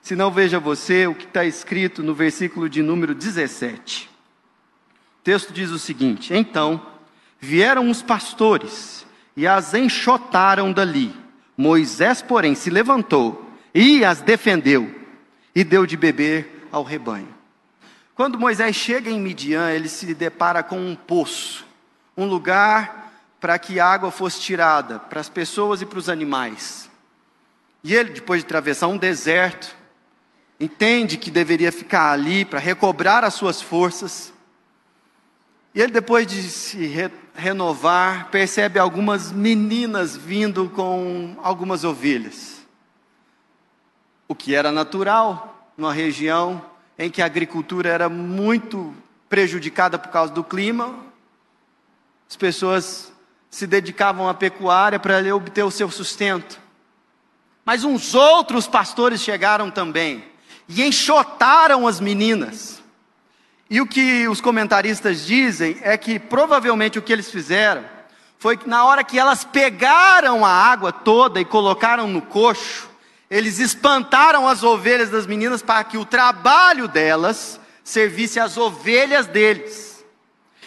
Se 0.00 0.14
não, 0.14 0.30
veja 0.30 0.60
você 0.60 1.08
o 1.08 1.16
que 1.16 1.24
está 1.24 1.44
escrito 1.44 2.00
no 2.00 2.14
versículo 2.14 2.68
de 2.68 2.80
número 2.80 3.12
17 3.12 4.08
texto 5.24 5.52
diz 5.52 5.72
o 5.72 5.80
seguinte: 5.80 6.32
Então 6.32 6.80
vieram 7.40 7.90
os 7.90 8.02
pastores 8.02 9.04
e 9.36 9.48
as 9.48 9.74
enxotaram 9.74 10.72
dali. 10.72 11.12
Moisés, 11.56 12.22
porém, 12.22 12.54
se 12.54 12.70
levantou 12.70 13.50
e 13.74 14.04
as 14.04 14.20
defendeu 14.20 14.94
e 15.52 15.64
deu 15.64 15.84
de 15.86 15.96
beber 15.96 16.68
ao 16.70 16.84
rebanho. 16.84 17.34
Quando 18.14 18.38
Moisés 18.38 18.76
chega 18.76 19.10
em 19.10 19.20
Midian, 19.20 19.72
ele 19.72 19.88
se 19.88 20.14
depara 20.14 20.62
com 20.62 20.78
um 20.78 20.94
poço, 20.94 21.66
um 22.16 22.26
lugar 22.26 23.03
para 23.44 23.58
que 23.58 23.78
a 23.78 23.86
água 23.86 24.10
fosse 24.10 24.40
tirada 24.40 24.98
para 24.98 25.20
as 25.20 25.28
pessoas 25.28 25.82
e 25.82 25.84
para 25.84 25.98
os 25.98 26.08
animais. 26.08 26.88
E 27.82 27.94
ele, 27.94 28.14
depois 28.14 28.40
de 28.40 28.46
atravessar 28.46 28.88
um 28.88 28.96
deserto, 28.96 29.76
entende 30.58 31.18
que 31.18 31.30
deveria 31.30 31.70
ficar 31.70 32.10
ali 32.10 32.46
para 32.46 32.58
recobrar 32.58 33.22
as 33.22 33.34
suas 33.34 33.60
forças. 33.60 34.32
E 35.74 35.82
ele, 35.82 35.92
depois 35.92 36.26
de 36.26 36.40
se 36.40 36.86
re 36.86 37.10
renovar, 37.34 38.30
percebe 38.30 38.78
algumas 38.78 39.30
meninas 39.30 40.16
vindo 40.16 40.70
com 40.70 41.36
algumas 41.42 41.84
ovelhas. 41.84 42.62
O 44.26 44.34
que 44.34 44.54
era 44.54 44.72
natural 44.72 45.70
numa 45.76 45.92
região 45.92 46.64
em 46.98 47.10
que 47.10 47.20
a 47.20 47.26
agricultura 47.26 47.90
era 47.90 48.08
muito 48.08 48.94
prejudicada 49.28 49.98
por 49.98 50.10
causa 50.10 50.32
do 50.32 50.42
clima, 50.42 50.98
as 52.26 52.36
pessoas 52.36 53.12
se 53.54 53.68
dedicavam 53.68 54.28
à 54.28 54.34
pecuária 54.34 54.98
para 54.98 55.32
obter 55.32 55.62
o 55.62 55.70
seu 55.70 55.88
sustento. 55.88 56.58
Mas 57.64 57.84
uns 57.84 58.12
outros 58.12 58.66
pastores 58.66 59.20
chegaram 59.20 59.70
também 59.70 60.24
e 60.68 60.82
enxotaram 60.82 61.86
as 61.86 62.00
meninas. 62.00 62.82
E 63.70 63.80
o 63.80 63.86
que 63.86 64.26
os 64.26 64.40
comentaristas 64.40 65.24
dizem 65.24 65.78
é 65.82 65.96
que 65.96 66.18
provavelmente 66.18 66.98
o 66.98 67.02
que 67.02 67.12
eles 67.12 67.30
fizeram 67.30 67.84
foi 68.40 68.56
que 68.56 68.68
na 68.68 68.84
hora 68.86 69.04
que 69.04 69.20
elas 69.20 69.44
pegaram 69.44 70.44
a 70.44 70.50
água 70.50 70.90
toda 70.90 71.40
e 71.40 71.44
colocaram 71.44 72.08
no 72.08 72.22
coxo, 72.22 72.90
eles 73.30 73.60
espantaram 73.60 74.48
as 74.48 74.64
ovelhas 74.64 75.10
das 75.10 75.28
meninas 75.28 75.62
para 75.62 75.84
que 75.84 75.96
o 75.96 76.04
trabalho 76.04 76.88
delas 76.88 77.60
servisse 77.84 78.40
às 78.40 78.56
ovelhas 78.56 79.28
deles. 79.28 79.93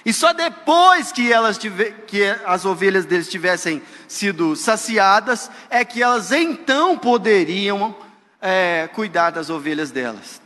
E 0.08 0.14
só 0.14 0.32
depois 0.32 1.12
que, 1.12 1.34
elas 1.34 1.58
tive, 1.58 1.92
que 2.08 2.24
as 2.46 2.64
ovelhas 2.64 3.06
deles 3.06 3.28
tivessem 3.28 3.84
sido 4.08 4.56
saciadas, 4.56 5.52
é 5.70 5.84
que 5.84 6.02
elas 6.02 6.32
então 6.32 6.98
poderiam 6.98 7.94
é, 8.40 8.88
cuidar 8.94 9.32
das 9.32 9.50
ovelhas 9.50 9.92
delas. 9.92 10.42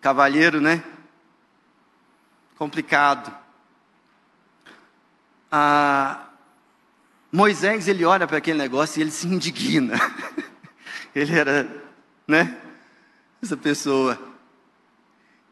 Cavalheiro, 0.00 0.62
né? 0.62 0.82
Complicado. 2.56 3.30
Ah, 5.52 6.28
Moisés, 7.30 7.88
ele 7.88 8.02
olha 8.02 8.26
para 8.26 8.38
aquele 8.38 8.56
negócio 8.56 8.98
e 8.98 9.02
ele 9.02 9.10
se 9.10 9.26
indigna. 9.26 10.00
ele 11.14 11.38
era, 11.38 11.68
né? 12.26 12.56
Essa 13.42 13.58
pessoa. 13.58 14.18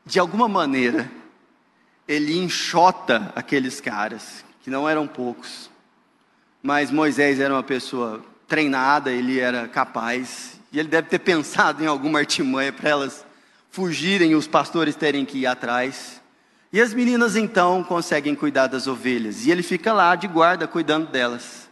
De 0.07 0.19
alguma 0.19 0.49
maneira, 0.49 1.11
ele 2.07 2.37
enxota 2.37 3.33
aqueles 3.35 3.81
caras, 3.81 4.45
que 4.63 4.71
não 4.71 4.89
eram 4.89 5.07
poucos. 5.07 5.71
Mas 6.63 6.91
Moisés 6.91 7.41
era 7.41 7.53
uma 7.53 7.63
pessoa 7.63 8.25
treinada, 8.47 9.11
ele 9.11 9.39
era 9.41 9.69
capaz, 9.69 10.61
e 10.73 10.79
ele 10.79 10.89
deve 10.89 11.09
ter 11.09 11.19
pensado 11.19 11.83
em 11.83 11.87
alguma 11.87 12.19
artimanha 12.19 12.73
para 12.73 12.91
elas 12.91 13.25
fugirem 13.71 14.33
e 14.33 14.35
os 14.35 14.47
pastores 14.47 14.95
terem 14.95 15.25
que 15.25 15.39
ir 15.39 15.47
atrás. 15.47 16.21
E 16.73 16.81
as 16.81 16.93
meninas 16.93 17.37
então 17.37 17.83
conseguem 17.85 18.35
cuidar 18.35 18.67
das 18.67 18.87
ovelhas, 18.87 19.47
e 19.47 19.51
ele 19.51 19.63
fica 19.63 19.93
lá 19.93 20.15
de 20.15 20.27
guarda 20.27 20.67
cuidando 20.67 21.11
delas. 21.11 21.65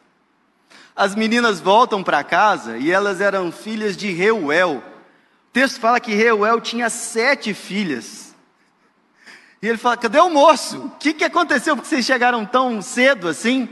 As 0.95 1.15
meninas 1.15 1.59
voltam 1.59 2.03
para 2.03 2.23
casa 2.23 2.77
e 2.77 2.91
elas 2.91 3.21
eram 3.21 3.51
filhas 3.51 3.97
de 3.97 4.13
Reuel. 4.13 4.83
O 5.49 5.53
texto 5.53 5.81
fala 5.81 5.99
que 5.99 6.15
Reuel 6.15 6.61
tinha 6.61 6.91
sete 6.91 7.55
filhas. 7.55 8.32
E 9.63 9.69
ele 9.69 9.79
fala: 9.79 9.97
cadê 9.97 10.19
o 10.19 10.29
moço? 10.29 10.79
O 10.79 10.91
que, 10.99 11.15
que 11.15 11.25
aconteceu 11.25 11.77
porque 11.77 11.89
vocês 11.89 12.05
chegaram 12.05 12.45
tão 12.45 12.83
cedo 12.83 13.29
assim? 13.29 13.69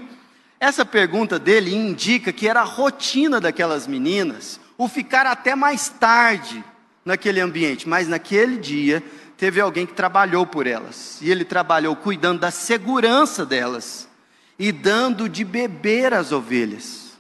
Essa 0.61 0.85
pergunta 0.85 1.39
dele 1.39 1.75
indica 1.75 2.33
que 2.33 2.47
era 2.47 2.61
a 2.61 2.65
rotina 2.65 3.41
daquelas 3.41 3.87
meninas 3.87 4.61
o 4.79 4.89
ficar 4.89 5.27
até 5.27 5.55
mais 5.55 5.89
tarde 5.89 6.65
naquele 7.05 7.41
ambiente, 7.41 7.89
mas 7.89 8.07
naquele 8.07 8.57
dia 8.57 9.03
teve 9.37 9.61
alguém 9.61 9.87
que 9.87 9.95
trabalhou 9.95 10.47
por 10.47 10.67
elas, 10.67 11.19
e 11.23 11.31
ele 11.31 11.45
trabalhou 11.45 11.97
cuidando 11.97 12.41
da 12.41 12.51
segurança 12.51 13.45
delas 13.45 14.07
e 14.59 14.71
dando 14.71 15.29
de 15.29 15.45
beber 15.45 16.13
às 16.13 16.31
ovelhas. 16.31 17.19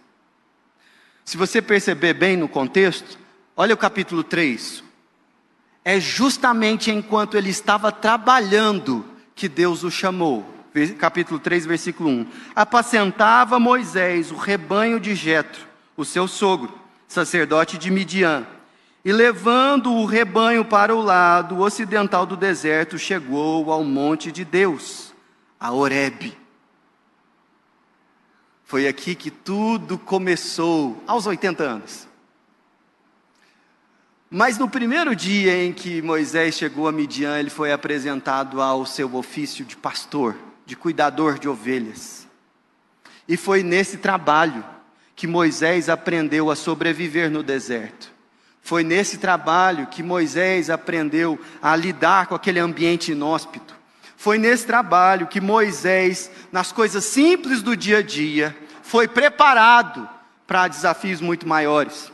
Se 1.24 1.36
você 1.36 1.62
perceber 1.62 2.12
bem 2.12 2.36
no 2.36 2.46
contexto, 2.48 3.18
olha 3.56 3.74
o 3.74 3.78
capítulo 3.78 4.22
3. 4.22 4.84
É 5.90 5.98
justamente 5.98 6.88
enquanto 6.88 7.36
ele 7.36 7.50
estava 7.50 7.90
trabalhando 7.90 9.04
que 9.34 9.48
Deus 9.48 9.82
o 9.82 9.90
chamou. 9.90 10.46
Capítulo 10.96 11.40
3, 11.40 11.66
versículo 11.66 12.08
1. 12.10 12.26
Apacentava 12.54 13.58
Moisés 13.58 14.30
o 14.30 14.36
rebanho 14.36 15.00
de 15.00 15.16
Jetro, 15.16 15.66
o 15.96 16.04
seu 16.04 16.28
sogro, 16.28 16.72
sacerdote 17.08 17.76
de 17.76 17.90
Midian. 17.90 18.46
E 19.04 19.10
levando 19.10 19.92
o 19.92 20.04
rebanho 20.04 20.64
para 20.64 20.94
o 20.94 21.02
lado 21.02 21.58
ocidental 21.58 22.24
do 22.24 22.36
deserto, 22.36 22.96
chegou 22.96 23.72
ao 23.72 23.82
monte 23.82 24.30
de 24.30 24.44
Deus, 24.44 25.12
a 25.58 25.72
Horebe. 25.72 26.38
Foi 28.62 28.86
aqui 28.86 29.16
que 29.16 29.28
tudo 29.28 29.98
começou, 29.98 31.02
aos 31.04 31.26
80 31.26 31.64
anos. 31.64 32.09
Mas 34.32 34.56
no 34.56 34.70
primeiro 34.70 35.16
dia 35.16 35.64
em 35.64 35.72
que 35.72 36.00
Moisés 36.00 36.54
chegou 36.54 36.86
a 36.86 36.92
Midian, 36.92 37.36
ele 37.36 37.50
foi 37.50 37.72
apresentado 37.72 38.62
ao 38.62 38.86
seu 38.86 39.12
ofício 39.16 39.64
de 39.64 39.76
pastor, 39.76 40.36
de 40.64 40.76
cuidador 40.76 41.36
de 41.36 41.48
ovelhas. 41.48 42.28
E 43.26 43.36
foi 43.36 43.64
nesse 43.64 43.96
trabalho 43.96 44.64
que 45.16 45.26
Moisés 45.26 45.88
aprendeu 45.88 46.48
a 46.48 46.54
sobreviver 46.54 47.28
no 47.28 47.42
deserto. 47.42 48.12
Foi 48.62 48.84
nesse 48.84 49.18
trabalho 49.18 49.88
que 49.88 50.00
Moisés 50.00 50.70
aprendeu 50.70 51.36
a 51.60 51.74
lidar 51.74 52.28
com 52.28 52.36
aquele 52.36 52.60
ambiente 52.60 53.10
inóspito. 53.10 53.74
Foi 54.16 54.38
nesse 54.38 54.64
trabalho 54.64 55.26
que 55.26 55.40
Moisés, 55.40 56.30
nas 56.52 56.70
coisas 56.70 57.04
simples 57.04 57.62
do 57.62 57.76
dia 57.76 57.98
a 57.98 58.02
dia, 58.02 58.56
foi 58.80 59.08
preparado 59.08 60.08
para 60.46 60.68
desafios 60.68 61.20
muito 61.20 61.48
maiores. 61.48 62.12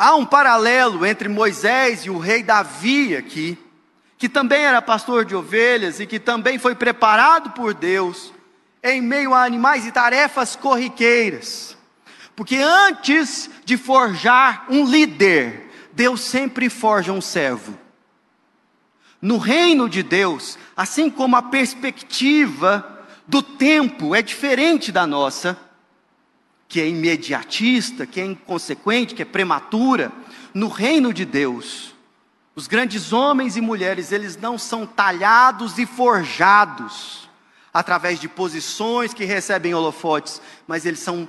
Há 0.00 0.14
um 0.14 0.24
paralelo 0.24 1.04
entre 1.04 1.28
Moisés 1.28 2.04
e 2.04 2.10
o 2.10 2.18
rei 2.18 2.44
Davi 2.44 3.16
aqui, 3.16 3.58
que 4.16 4.28
também 4.28 4.62
era 4.62 4.80
pastor 4.80 5.24
de 5.24 5.34
ovelhas 5.34 5.98
e 5.98 6.06
que 6.06 6.20
também 6.20 6.56
foi 6.56 6.76
preparado 6.76 7.50
por 7.50 7.74
Deus 7.74 8.32
em 8.80 9.02
meio 9.02 9.34
a 9.34 9.42
animais 9.42 9.84
e 9.84 9.90
tarefas 9.90 10.54
corriqueiras. 10.54 11.76
Porque 12.36 12.56
antes 12.56 13.50
de 13.64 13.76
forjar 13.76 14.66
um 14.68 14.84
líder, 14.84 15.68
Deus 15.92 16.20
sempre 16.20 16.70
forja 16.70 17.10
um 17.10 17.20
servo. 17.20 17.76
No 19.20 19.36
reino 19.36 19.88
de 19.88 20.04
Deus, 20.04 20.56
assim 20.76 21.10
como 21.10 21.34
a 21.34 21.42
perspectiva 21.42 23.04
do 23.26 23.42
tempo 23.42 24.14
é 24.14 24.22
diferente 24.22 24.92
da 24.92 25.04
nossa, 25.08 25.58
que 26.68 26.80
é 26.80 26.86
imediatista, 26.86 28.06
que 28.06 28.20
é 28.20 28.26
inconsequente, 28.26 29.14
que 29.14 29.22
é 29.22 29.24
prematura, 29.24 30.12
no 30.52 30.68
reino 30.68 31.12
de 31.14 31.24
Deus, 31.24 31.94
os 32.54 32.66
grandes 32.66 33.12
homens 33.12 33.56
e 33.56 33.60
mulheres, 33.60 34.12
eles 34.12 34.36
não 34.36 34.58
são 34.58 34.86
talhados 34.86 35.78
e 35.78 35.86
forjados 35.86 37.28
através 37.72 38.18
de 38.18 38.28
posições 38.28 39.14
que 39.14 39.24
recebem 39.24 39.74
holofotes, 39.74 40.42
mas 40.66 40.84
eles 40.84 41.00
são, 41.00 41.28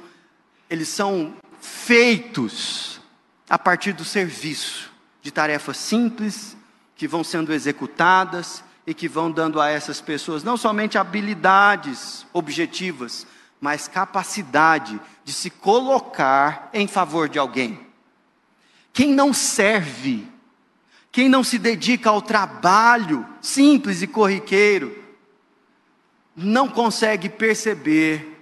eles 0.70 0.90
são 0.90 1.34
feitos 1.62 3.00
a 3.50 3.58
partir 3.58 3.94
do 3.94 4.04
serviço, 4.04 4.92
de 5.22 5.32
tarefas 5.32 5.78
simples 5.78 6.58
que 6.96 7.08
vão 7.08 7.24
sendo 7.24 7.54
executadas 7.54 8.64
e 8.86 8.94
que 8.94 9.08
vão 9.08 9.32
dando 9.32 9.62
a 9.62 9.70
essas 9.70 10.02
pessoas 10.02 10.44
não 10.44 10.58
somente 10.58 10.98
habilidades 10.98 12.26
objetivas, 12.34 13.28
mas 13.60 13.88
capacidade 13.88 15.00
de 15.24 15.34
se 15.34 15.50
colocar 15.50 16.70
em 16.74 16.88
favor 16.88 17.28
de 17.28 17.38
alguém. 17.38 17.80
Quem 18.94 19.14
não 19.14 19.34
serve, 19.34 20.28
quem 21.12 21.28
não 21.28 21.44
se 21.44 21.58
dedica 21.58 22.10
ao 22.10 22.22
trabalho 22.22 23.26
simples 23.42 24.02
e 24.02 24.08
corriqueiro, 24.08 25.04
não 26.36 26.70
consegue 26.70 27.28
perceber 27.28 28.38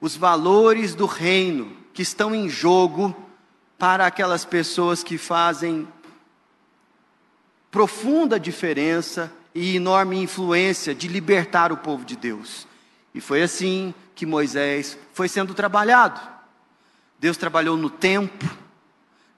os 0.00 0.16
valores 0.16 0.94
do 0.94 1.06
reino 1.06 1.76
que 1.92 2.02
estão 2.02 2.34
em 2.34 2.48
jogo 2.48 3.14
para 3.78 4.06
aquelas 4.06 4.44
pessoas 4.44 5.02
que 5.02 5.16
fazem 5.16 5.88
profunda 7.70 8.38
diferença 8.38 9.32
e 9.54 9.76
enorme 9.76 10.20
influência 10.20 10.94
de 10.94 11.08
libertar 11.08 11.72
o 11.72 11.76
povo 11.76 12.04
de 12.04 12.16
Deus. 12.16 12.66
E 13.14 13.20
foi 13.20 13.42
assim 13.42 13.94
que 14.20 14.26
Moisés 14.26 14.98
foi 15.14 15.30
sendo 15.30 15.54
trabalhado. 15.54 16.20
Deus 17.18 17.38
trabalhou 17.38 17.74
no 17.74 17.88
tempo, 17.88 18.44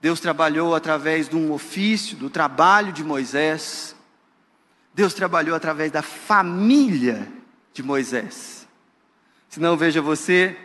Deus 0.01 0.19
trabalhou 0.19 0.75
através 0.75 1.29
de 1.29 1.37
um 1.37 1.53
ofício, 1.53 2.17
do 2.17 2.29
trabalho 2.29 2.93
de 2.93 3.05
Moisés, 3.05 3.95
Deus 4.93 5.15
trabalhou 5.15 5.55
através 5.55 5.93
da 5.93 6.03
família 6.03 7.29
de 7.73 7.81
Moisés. 7.81 8.67
Se 9.49 9.61
não, 9.61 9.77
veja 9.77 10.03
você, 10.03 10.59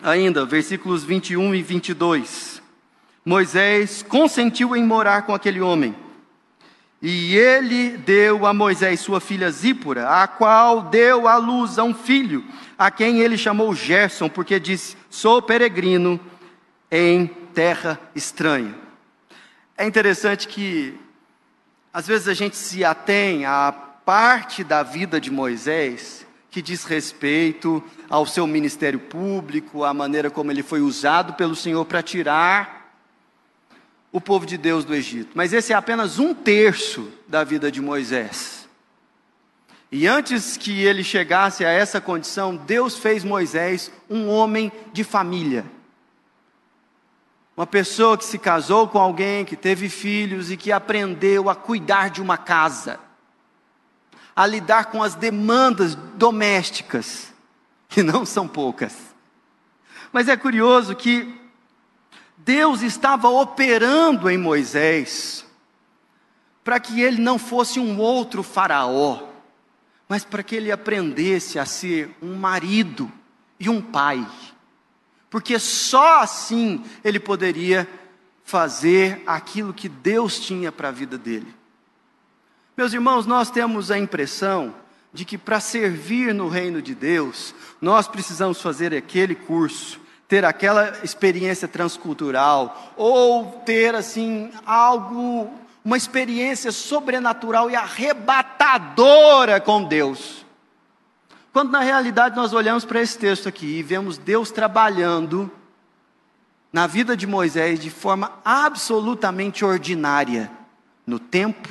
ainda, 0.00 0.46
versículos 0.46 1.02
21 1.02 1.52
e 1.52 1.60
22. 1.60 2.62
Moisés 3.24 4.04
consentiu 4.04 4.76
em 4.76 4.84
morar 4.84 5.22
com 5.22 5.34
aquele 5.34 5.60
homem 5.60 5.92
E 7.02 7.34
ele 7.34 7.96
deu 7.96 8.44
a 8.44 8.52
Moisés 8.52 9.00
sua 9.00 9.20
filha 9.20 9.50
Zípora, 9.50 10.08
a 10.22 10.28
qual 10.28 10.82
deu 10.82 11.26
à 11.26 11.36
luz 11.36 11.78
a 11.78 11.84
um 11.84 11.94
filho, 11.94 12.44
a 12.78 12.90
quem 12.90 13.20
ele 13.20 13.38
chamou 13.38 13.74
Gerson, 13.74 14.28
porque 14.28 14.60
disse: 14.60 14.96
Sou 15.08 15.40
peregrino 15.40 16.20
em 16.90 17.26
terra 17.54 17.98
estranha. 18.14 18.74
É 19.78 19.86
interessante 19.86 20.46
que, 20.46 20.94
às 21.90 22.06
vezes, 22.06 22.28
a 22.28 22.34
gente 22.34 22.56
se 22.56 22.84
atém 22.84 23.46
à 23.46 23.72
parte 24.04 24.62
da 24.62 24.82
vida 24.82 25.18
de 25.18 25.30
Moisés 25.30 26.26
que 26.50 26.60
diz 26.60 26.84
respeito 26.84 27.82
ao 28.08 28.26
seu 28.26 28.46
ministério 28.46 28.98
público, 28.98 29.84
à 29.84 29.94
maneira 29.94 30.30
como 30.30 30.50
ele 30.50 30.62
foi 30.62 30.80
usado 30.80 31.34
pelo 31.34 31.54
Senhor 31.54 31.84
para 31.84 32.02
tirar 32.02 32.79
o 34.12 34.20
povo 34.20 34.44
de 34.44 34.56
Deus 34.56 34.84
do 34.84 34.94
Egito. 34.94 35.30
Mas 35.34 35.52
esse 35.52 35.72
é 35.72 35.76
apenas 35.76 36.18
um 36.18 36.34
terço 36.34 37.10
da 37.28 37.44
vida 37.44 37.70
de 37.70 37.80
Moisés. 37.80 38.68
E 39.92 40.06
antes 40.06 40.56
que 40.56 40.82
ele 40.82 41.02
chegasse 41.02 41.64
a 41.64 41.70
essa 41.70 42.00
condição, 42.00 42.56
Deus 42.56 42.96
fez 42.96 43.24
Moisés 43.24 43.90
um 44.08 44.28
homem 44.28 44.70
de 44.92 45.02
família. 45.02 45.64
Uma 47.56 47.66
pessoa 47.66 48.16
que 48.16 48.24
se 48.24 48.38
casou 48.38 48.88
com 48.88 48.98
alguém, 48.98 49.44
que 49.44 49.56
teve 49.56 49.88
filhos 49.88 50.50
e 50.50 50.56
que 50.56 50.70
aprendeu 50.70 51.50
a 51.50 51.56
cuidar 51.56 52.08
de 52.08 52.22
uma 52.22 52.38
casa, 52.38 53.00
a 54.34 54.46
lidar 54.46 54.86
com 54.86 55.02
as 55.02 55.14
demandas 55.14 55.94
domésticas, 55.94 57.34
que 57.88 58.02
não 58.02 58.24
são 58.24 58.46
poucas. 58.46 58.96
Mas 60.12 60.28
é 60.28 60.36
curioso 60.36 60.94
que 60.94 61.39
Deus 62.44 62.82
estava 62.82 63.28
operando 63.28 64.30
em 64.30 64.38
Moisés 64.38 65.44
para 66.64 66.80
que 66.80 67.00
ele 67.00 67.20
não 67.20 67.38
fosse 67.38 67.78
um 67.78 67.98
outro 67.98 68.42
faraó, 68.42 69.28
mas 70.08 70.24
para 70.24 70.42
que 70.42 70.56
ele 70.56 70.72
aprendesse 70.72 71.58
a 71.58 71.64
ser 71.64 72.16
um 72.22 72.34
marido 72.34 73.10
e 73.58 73.68
um 73.68 73.80
pai. 73.80 74.26
Porque 75.28 75.58
só 75.58 76.20
assim 76.20 76.82
ele 77.04 77.20
poderia 77.20 77.88
fazer 78.42 79.22
aquilo 79.26 79.74
que 79.74 79.88
Deus 79.88 80.40
tinha 80.40 80.72
para 80.72 80.88
a 80.88 80.92
vida 80.92 81.18
dele. 81.18 81.54
Meus 82.76 82.92
irmãos, 82.92 83.26
nós 83.26 83.50
temos 83.50 83.90
a 83.90 83.98
impressão 83.98 84.74
de 85.12 85.24
que 85.24 85.36
para 85.36 85.60
servir 85.60 86.34
no 86.34 86.48
reino 86.48 86.80
de 86.80 86.94
Deus, 86.94 87.54
nós 87.80 88.08
precisamos 88.08 88.62
fazer 88.62 88.94
aquele 88.94 89.34
curso 89.34 90.00
ter 90.30 90.44
aquela 90.44 90.96
experiência 91.02 91.66
transcultural, 91.66 92.94
ou 92.96 93.46
ter 93.66 93.96
assim 93.96 94.52
algo, 94.64 95.50
uma 95.84 95.96
experiência 95.96 96.70
sobrenatural 96.70 97.68
e 97.68 97.74
arrebatadora 97.74 99.60
com 99.60 99.82
Deus. 99.82 100.46
Quando 101.52 101.72
na 101.72 101.80
realidade 101.80 102.36
nós 102.36 102.52
olhamos 102.52 102.84
para 102.84 103.02
esse 103.02 103.18
texto 103.18 103.48
aqui 103.48 103.78
e 103.80 103.82
vemos 103.82 104.18
Deus 104.18 104.52
trabalhando 104.52 105.50
na 106.72 106.86
vida 106.86 107.16
de 107.16 107.26
Moisés 107.26 107.80
de 107.80 107.90
forma 107.90 108.38
absolutamente 108.44 109.64
ordinária, 109.64 110.48
no 111.04 111.18
tempo, 111.18 111.68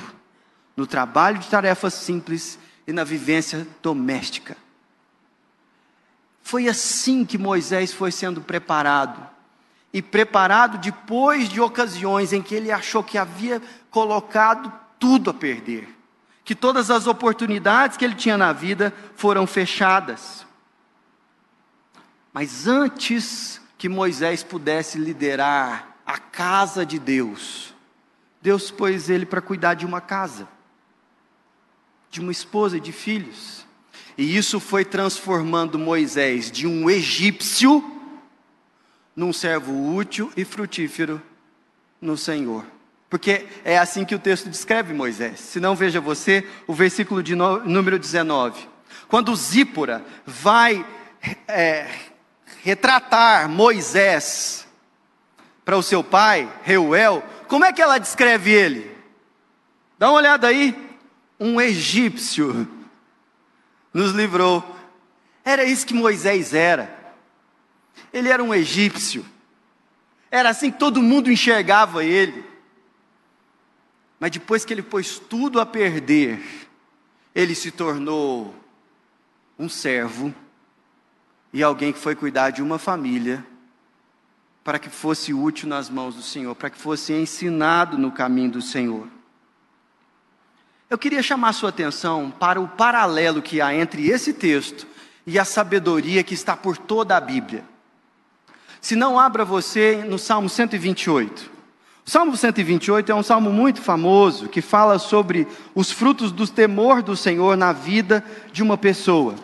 no 0.76 0.86
trabalho 0.86 1.38
de 1.38 1.48
tarefas 1.48 1.94
simples 1.94 2.58
e 2.86 2.92
na 2.92 3.04
vivência 3.04 3.66
doméstica. 3.82 4.54
Foi 6.50 6.66
assim 6.66 7.24
que 7.24 7.38
Moisés 7.38 7.92
foi 7.92 8.10
sendo 8.10 8.40
preparado. 8.40 9.24
E 9.92 10.02
preparado 10.02 10.78
depois 10.78 11.48
de 11.48 11.60
ocasiões 11.60 12.32
em 12.32 12.42
que 12.42 12.56
ele 12.56 12.72
achou 12.72 13.04
que 13.04 13.16
havia 13.16 13.62
colocado 13.88 14.72
tudo 14.98 15.30
a 15.30 15.34
perder. 15.34 15.88
Que 16.44 16.52
todas 16.56 16.90
as 16.90 17.06
oportunidades 17.06 17.96
que 17.96 18.04
ele 18.04 18.16
tinha 18.16 18.36
na 18.36 18.52
vida 18.52 18.92
foram 19.14 19.46
fechadas. 19.46 20.44
Mas 22.32 22.66
antes 22.66 23.60
que 23.78 23.88
Moisés 23.88 24.42
pudesse 24.42 24.98
liderar 24.98 25.98
a 26.04 26.18
casa 26.18 26.84
de 26.84 26.98
Deus, 26.98 27.72
Deus 28.42 28.72
pôs 28.72 29.08
ele 29.08 29.24
para 29.24 29.40
cuidar 29.40 29.74
de 29.74 29.86
uma 29.86 30.00
casa, 30.00 30.48
de 32.10 32.20
uma 32.20 32.32
esposa 32.32 32.76
e 32.76 32.80
de 32.80 32.90
filhos. 32.90 33.59
E 34.20 34.36
isso 34.36 34.60
foi 34.60 34.84
transformando 34.84 35.78
Moisés 35.78 36.50
de 36.50 36.66
um 36.66 36.90
egípcio 36.90 37.82
num 39.16 39.32
servo 39.32 39.94
útil 39.94 40.30
e 40.36 40.44
frutífero 40.44 41.22
no 41.98 42.18
Senhor. 42.18 42.66
Porque 43.08 43.46
é 43.64 43.78
assim 43.78 44.04
que 44.04 44.14
o 44.14 44.18
texto 44.18 44.50
descreve 44.50 44.92
Moisés. 44.92 45.40
Se 45.40 45.58
não, 45.58 45.74
veja 45.74 46.02
você 46.02 46.46
o 46.66 46.74
versículo 46.74 47.22
de 47.22 47.34
no, 47.34 47.64
número 47.64 47.98
19. 47.98 48.68
Quando 49.08 49.34
Zípora 49.34 50.04
vai 50.26 50.84
é, 51.48 51.88
retratar 52.62 53.48
Moisés 53.48 54.68
para 55.64 55.78
o 55.78 55.82
seu 55.82 56.04
pai, 56.04 56.46
Reuel, 56.62 57.24
como 57.48 57.64
é 57.64 57.72
que 57.72 57.80
ela 57.80 57.96
descreve 57.96 58.50
ele? 58.50 58.94
Dá 59.98 60.10
uma 60.10 60.18
olhada 60.18 60.46
aí. 60.46 60.76
Um 61.40 61.58
egípcio 61.58 62.68
nos 63.92 64.12
livrou. 64.12 64.64
Era 65.44 65.64
isso 65.64 65.86
que 65.86 65.94
Moisés 65.94 66.54
era. 66.54 67.14
Ele 68.12 68.28
era 68.28 68.42
um 68.42 68.54
egípcio. 68.54 69.24
Era 70.30 70.50
assim 70.50 70.70
que 70.70 70.78
todo 70.78 71.02
mundo 71.02 71.30
enxergava 71.30 72.04
ele. 72.04 72.44
Mas 74.18 74.30
depois 74.30 74.64
que 74.64 74.72
ele 74.72 74.82
pôs 74.82 75.18
tudo 75.18 75.60
a 75.60 75.66
perder, 75.66 76.68
ele 77.34 77.54
se 77.54 77.70
tornou 77.70 78.54
um 79.58 79.68
servo 79.68 80.34
e 81.52 81.62
alguém 81.62 81.92
que 81.92 81.98
foi 81.98 82.14
cuidar 82.14 82.50
de 82.50 82.62
uma 82.62 82.78
família 82.78 83.44
para 84.62 84.78
que 84.78 84.90
fosse 84.90 85.32
útil 85.32 85.68
nas 85.68 85.88
mãos 85.88 86.14
do 86.14 86.22
Senhor, 86.22 86.54
para 86.54 86.70
que 86.70 86.78
fosse 86.78 87.12
ensinado 87.12 87.98
no 87.98 88.12
caminho 88.12 88.52
do 88.52 88.62
Senhor. 88.62 89.08
Eu 90.90 90.98
queria 90.98 91.22
chamar 91.22 91.52
sua 91.52 91.68
atenção 91.68 92.32
para 92.36 92.60
o 92.60 92.66
paralelo 92.66 93.40
que 93.40 93.60
há 93.60 93.72
entre 93.72 94.10
esse 94.10 94.32
texto 94.32 94.88
e 95.24 95.38
a 95.38 95.44
sabedoria 95.44 96.24
que 96.24 96.34
está 96.34 96.56
por 96.56 96.76
toda 96.76 97.16
a 97.16 97.20
Bíblia. 97.20 97.62
Se 98.80 98.96
não, 98.96 99.16
abra 99.16 99.44
você 99.44 100.04
no 100.04 100.18
Salmo 100.18 100.48
128. 100.48 101.48
O 102.04 102.10
Salmo 102.10 102.36
128 102.36 103.12
é 103.12 103.14
um 103.14 103.22
salmo 103.22 103.52
muito 103.52 103.80
famoso 103.80 104.48
que 104.48 104.60
fala 104.60 104.98
sobre 104.98 105.46
os 105.76 105.92
frutos 105.92 106.32
do 106.32 106.44
temor 106.48 107.02
do 107.02 107.16
Senhor 107.16 107.56
na 107.56 107.72
vida 107.72 108.24
de 108.52 108.60
uma 108.60 108.76
pessoa. 108.76 109.36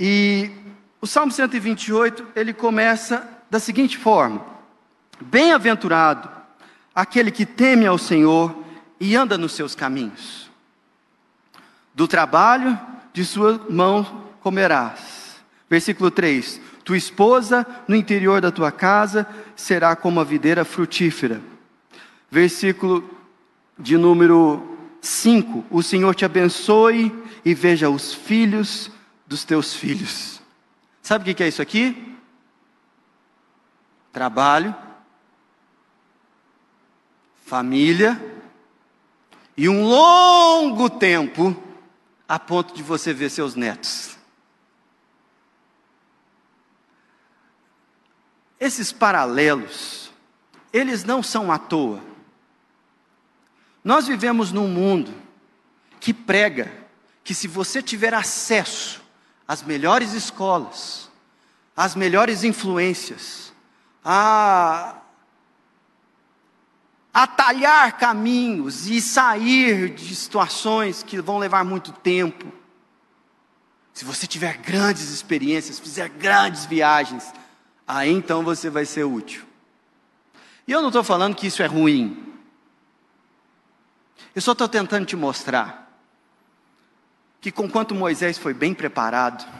E 0.00 0.50
o 1.02 1.06
Salmo 1.06 1.30
128, 1.30 2.28
ele 2.34 2.54
começa 2.54 3.28
da 3.50 3.60
seguinte 3.60 3.98
forma: 3.98 4.42
Bem-aventurado 5.20 6.30
aquele 6.94 7.30
que 7.30 7.44
teme 7.44 7.86
ao 7.86 7.98
Senhor 7.98 8.64
e 8.98 9.14
anda 9.14 9.36
nos 9.36 9.52
seus 9.52 9.74
caminhos. 9.74 10.50
Do 11.94 12.06
trabalho 12.06 12.78
de 13.12 13.24
sua 13.24 13.64
mão 13.70 14.28
comerás. 14.40 15.36
Versículo 15.68 16.10
3: 16.10 16.60
Tua 16.84 16.96
esposa 16.96 17.66
no 17.88 17.96
interior 17.96 18.40
da 18.40 18.50
tua 18.50 18.70
casa 18.70 19.26
será 19.54 19.96
como 19.96 20.20
a 20.20 20.24
videira 20.24 20.64
frutífera. 20.64 21.40
Versículo 22.30 23.08
de 23.78 23.96
número 23.96 24.78
5: 25.00 25.64
O 25.70 25.82
Senhor 25.82 26.14
te 26.14 26.24
abençoe 26.24 27.12
e 27.44 27.54
veja 27.54 27.88
os 27.88 28.12
filhos 28.12 28.90
dos 29.26 29.44
teus 29.44 29.74
filhos. 29.74 30.40
Sabe 31.02 31.30
o 31.30 31.34
que 31.34 31.42
é 31.42 31.48
isso 31.48 31.62
aqui? 31.62 32.16
Trabalho, 34.12 34.74
família, 37.44 38.20
e 39.56 39.68
um 39.68 39.84
longo 39.84 40.90
tempo 40.90 41.56
a 42.28 42.38
ponto 42.38 42.74
de 42.74 42.82
você 42.82 43.14
ver 43.14 43.30
seus 43.30 43.54
netos. 43.54 44.16
Esses 48.58 48.92
paralelos, 48.92 50.10
eles 50.72 51.04
não 51.04 51.22
são 51.22 51.52
à 51.52 51.58
toa. 51.58 52.02
Nós 53.84 54.06
vivemos 54.06 54.50
num 54.50 54.66
mundo 54.66 55.14
que 56.00 56.12
prega 56.12 56.72
que 57.22 57.34
se 57.34 57.46
você 57.48 57.82
tiver 57.82 58.12
acesso 58.12 59.02
às 59.46 59.62
melhores 59.62 60.12
escolas, 60.12 61.10
às 61.76 61.94
melhores 61.94 62.44
influências, 62.44 63.52
a 64.04 64.95
atalhar 67.16 67.96
caminhos 67.96 68.86
e 68.86 69.00
sair 69.00 69.88
de 69.88 70.14
situações 70.14 71.02
que 71.02 71.18
vão 71.18 71.38
levar 71.38 71.64
muito 71.64 71.90
tempo. 71.90 72.52
Se 73.94 74.04
você 74.04 74.26
tiver 74.26 74.58
grandes 74.58 75.08
experiências, 75.08 75.78
fizer 75.78 76.10
grandes 76.10 76.66
viagens, 76.66 77.32
aí 77.88 78.12
então 78.12 78.42
você 78.42 78.68
vai 78.68 78.84
ser 78.84 79.04
útil. 79.04 79.46
E 80.68 80.72
eu 80.72 80.82
não 80.82 80.90
estou 80.90 81.02
falando 81.02 81.34
que 81.34 81.46
isso 81.46 81.62
é 81.62 81.66
ruim. 81.66 82.34
Eu 84.34 84.42
só 84.42 84.52
estou 84.52 84.68
tentando 84.68 85.06
te 85.06 85.16
mostrar 85.16 85.90
que, 87.40 87.50
conquanto 87.50 87.94
Moisés 87.94 88.36
foi 88.36 88.52
bem 88.52 88.74
preparado, 88.74 89.50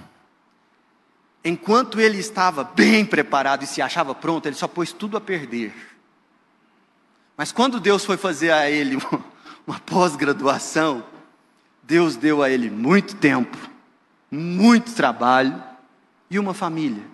enquanto 1.42 1.98
ele 1.98 2.18
estava 2.18 2.64
bem 2.64 3.06
preparado 3.06 3.62
e 3.62 3.66
se 3.66 3.80
achava 3.80 4.14
pronto, 4.14 4.44
ele 4.44 4.56
só 4.56 4.68
pôs 4.68 4.92
tudo 4.92 5.16
a 5.16 5.22
perder. 5.22 5.95
Mas 7.36 7.52
quando 7.52 7.78
Deus 7.78 8.04
foi 8.04 8.16
fazer 8.16 8.50
a 8.50 8.70
ele 8.70 8.96
uma, 9.66 9.78
pós-graduação, 9.80 11.04
Deus 11.82 12.16
deu 12.16 12.42
a 12.42 12.50
ele 12.50 12.70
muito 12.70 13.16
tempo, 13.16 13.56
muito 14.30 14.94
trabalho 14.94 15.62
e 16.30 16.38
uma 16.38 16.54
família. 16.54 17.04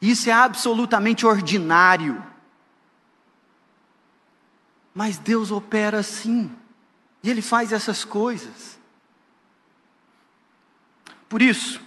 Isso 0.00 0.30
é 0.30 0.32
absolutamente 0.32 1.26
ordinário. 1.26 2.22
Mas 4.94 5.18
Deus 5.18 5.50
opera 5.50 5.98
assim, 5.98 6.50
e 7.22 7.28
Ele 7.28 7.42
faz 7.42 7.72
essas 7.72 8.04
coisas. 8.04 8.78
Por 11.28 11.42
isso, 11.42 11.80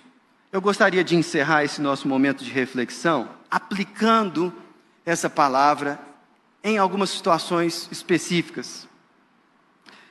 eu 0.51 0.61
gostaria 0.61 1.03
de 1.03 1.15
encerrar 1.15 1.63
esse 1.63 1.81
nosso 1.81 2.07
momento 2.07 2.43
de 2.43 2.51
reflexão 2.51 3.29
aplicando 3.49 4.53
essa 5.05 5.29
palavra 5.29 5.99
em 6.63 6.77
algumas 6.77 7.09
situações 7.09 7.87
específicas. 7.91 8.87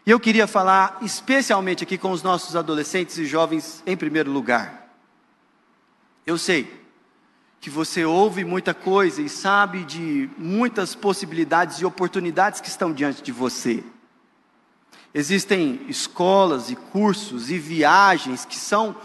E 0.07 0.11
eu 0.11 0.19
queria 0.19 0.47
falar 0.47 0.99
especialmente 1.03 1.85
aqui 1.85 1.99
com 1.99 2.11
os 2.11 2.23
nossos 2.23 2.57
adolescentes 2.57 3.19
e 3.19 3.27
jovens 3.27 3.83
em 3.87 3.97
primeiro 3.97 4.31
lugar. 4.31 4.89
Eu 6.27 6.39
sei 6.39 6.79
que 7.61 7.69
você 7.69 8.05
ouve 8.05 8.45
muita 8.45 8.73
coisa 8.73 9.21
e 9.21 9.29
sabe 9.29 9.85
de 9.85 10.31
muitas 10.39 10.95
possibilidades 10.95 11.79
e 11.79 11.85
oportunidades 11.85 12.61
que 12.61 12.69
estão 12.69 12.93
diante 12.93 13.23
de 13.23 13.33
você. 13.33 13.85
Existem 15.13 15.81
escolas 15.89 16.71
e 16.71 16.77
cursos 16.77 17.51
e 17.51 17.59
viagens 17.59 18.45
que 18.45 18.57
são 18.57 18.97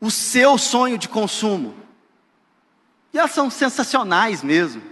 o 0.00 0.10
seu 0.10 0.58
sonho 0.58 0.98
de 0.98 1.08
consumo. 1.08 1.74
E 3.12 3.18
elas 3.18 3.32
são 3.32 3.48
sensacionais 3.48 4.42
mesmo. 4.42 4.82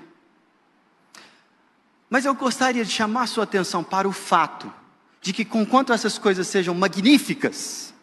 Mas 2.09 2.25
eu 2.25 2.35
gostaria 2.35 2.85
de 2.85 2.91
chamar 2.91 3.27
sua 3.27 3.45
atenção 3.45 3.83
para 3.83 4.09
o 4.09 4.13
fato 4.13 4.73
de 5.21 5.33
que, 5.33 5.45
conquanto 5.45 5.93
essas 5.93 6.19
coisas 6.19 6.47
sejam 6.47 6.75
magníficas, 6.75 7.95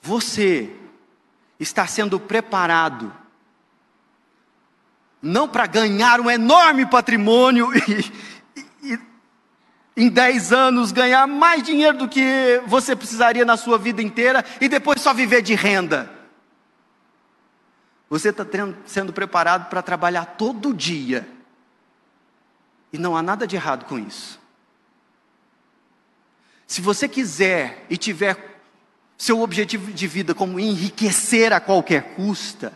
você 0.00 0.74
está 1.60 1.86
sendo 1.86 2.18
preparado 2.18 3.12
não 5.20 5.48
para 5.48 5.66
ganhar 5.66 6.20
um 6.20 6.30
enorme 6.30 6.86
patrimônio 6.86 7.70
e, 7.74 8.12
e, 8.82 8.98
em 9.96 10.08
10 10.08 10.52
anos 10.52 10.92
ganhar 10.92 11.26
mais 11.26 11.62
dinheiro 11.62 11.98
do 11.98 12.08
que 12.08 12.62
você 12.66 12.94
precisaria 12.94 13.44
na 13.44 13.56
sua 13.56 13.76
vida 13.76 14.00
inteira 14.00 14.44
e 14.60 14.68
depois 14.68 15.00
só 15.00 15.12
viver 15.12 15.42
de 15.42 15.54
renda. 15.54 16.10
Você 18.08 18.30
está 18.30 18.46
sendo 18.86 19.12
preparado 19.12 19.68
para 19.68 19.82
trabalhar 19.82 20.24
todo 20.24 20.72
dia. 20.72 21.28
E 22.92 22.98
não 22.98 23.16
há 23.16 23.22
nada 23.22 23.46
de 23.46 23.56
errado 23.56 23.84
com 23.84 23.98
isso. 23.98 24.40
Se 26.66 26.80
você 26.80 27.08
quiser 27.08 27.86
e 27.88 27.96
tiver 27.96 28.60
seu 29.16 29.40
objetivo 29.40 29.92
de 29.92 30.06
vida 30.06 30.34
como 30.34 30.60
enriquecer 30.60 31.52
a 31.52 31.60
qualquer 31.60 32.14
custa, 32.14 32.72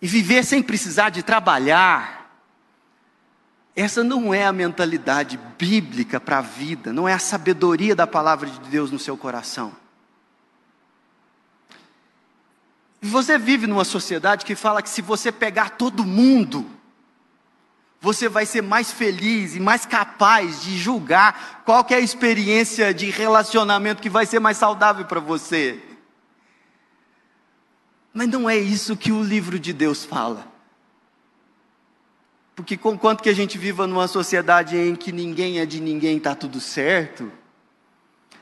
e 0.00 0.06
viver 0.08 0.44
sem 0.44 0.60
precisar 0.60 1.10
de 1.10 1.22
trabalhar, 1.22 2.22
essa 3.74 4.02
não 4.02 4.34
é 4.34 4.44
a 4.44 4.52
mentalidade 4.52 5.38
bíblica 5.56 6.20
para 6.20 6.38
a 6.38 6.42
vida, 6.42 6.92
não 6.92 7.08
é 7.08 7.12
a 7.12 7.20
sabedoria 7.20 7.94
da 7.94 8.06
palavra 8.06 8.50
de 8.50 8.58
Deus 8.68 8.90
no 8.90 8.98
seu 8.98 9.16
coração. 9.16 9.72
Você 13.00 13.38
vive 13.38 13.66
numa 13.66 13.84
sociedade 13.84 14.44
que 14.44 14.56
fala 14.56 14.82
que 14.82 14.88
se 14.88 15.00
você 15.00 15.30
pegar 15.30 15.70
todo 15.70 16.04
mundo, 16.04 16.68
você 18.02 18.28
vai 18.28 18.44
ser 18.44 18.62
mais 18.62 18.90
feliz 18.90 19.54
e 19.54 19.60
mais 19.60 19.86
capaz 19.86 20.60
de 20.60 20.76
julgar 20.76 21.62
qual 21.64 21.86
é 21.88 21.94
a 21.94 22.00
experiência 22.00 22.92
de 22.92 23.08
relacionamento 23.08 24.02
que 24.02 24.10
vai 24.10 24.26
ser 24.26 24.40
mais 24.40 24.56
saudável 24.56 25.04
para 25.04 25.20
você. 25.20 25.80
Mas 28.12 28.26
não 28.26 28.50
é 28.50 28.56
isso 28.56 28.96
que 28.96 29.12
o 29.12 29.22
livro 29.22 29.56
de 29.56 29.72
Deus 29.72 30.04
fala. 30.04 30.50
Porque 32.56 32.76
conquanto 32.76 33.22
que 33.22 33.28
a 33.28 33.34
gente 33.34 33.56
viva 33.56 33.86
numa 33.86 34.08
sociedade 34.08 34.76
em 34.76 34.96
que 34.96 35.12
ninguém 35.12 35.60
é 35.60 35.64
de 35.64 35.80
ninguém, 35.80 36.16
está 36.16 36.34
tudo 36.34 36.60
certo, 36.60 37.30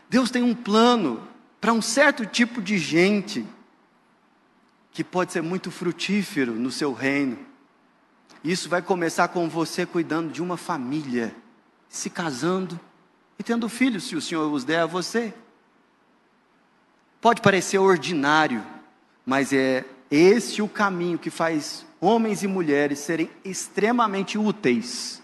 Deus 0.09 0.31
tem 0.31 0.43
um 0.43 0.55
plano 0.55 1.29
para 1.61 1.75
um 1.75 1.83
certo 1.83 2.25
tipo 2.25 2.63
de 2.63 2.79
gente 2.79 3.47
que 4.91 5.05
pode 5.05 5.33
ser 5.33 5.43
muito 5.43 5.71
frutífero 5.71 6.55
no 6.55 6.71
seu 6.71 6.95
reino. 6.95 7.50
Isso 8.43 8.69
vai 8.69 8.81
começar 8.81 9.29
com 9.29 9.49
você 9.49 9.85
cuidando 9.85 10.33
de 10.33 10.43
uma 10.43 10.57
família, 10.57 11.35
se 11.89 12.09
casando 12.09 12.79
e 13.39 13.43
tendo 13.43 13.69
filhos, 13.69 14.05
se 14.05 14.17
o 14.17 14.21
Senhor 14.21 14.51
os 14.51 14.65
der 14.65 14.81
a 14.81 14.87
você. 14.87 15.35
Pode 17.21 17.43
parecer 17.43 17.79
ordinário, 17.79 18.65
mas 19.27 19.53
é 19.53 19.85
esse 20.11 20.63
o 20.63 20.69
caminho 20.69 21.19
que 21.19 21.31
faz 21.31 21.85
homens 22.01 22.43
e 22.43 22.47
mulheres 22.47 22.99
serem 22.99 23.31
extremamente 23.45 24.39
úteis 24.39 25.23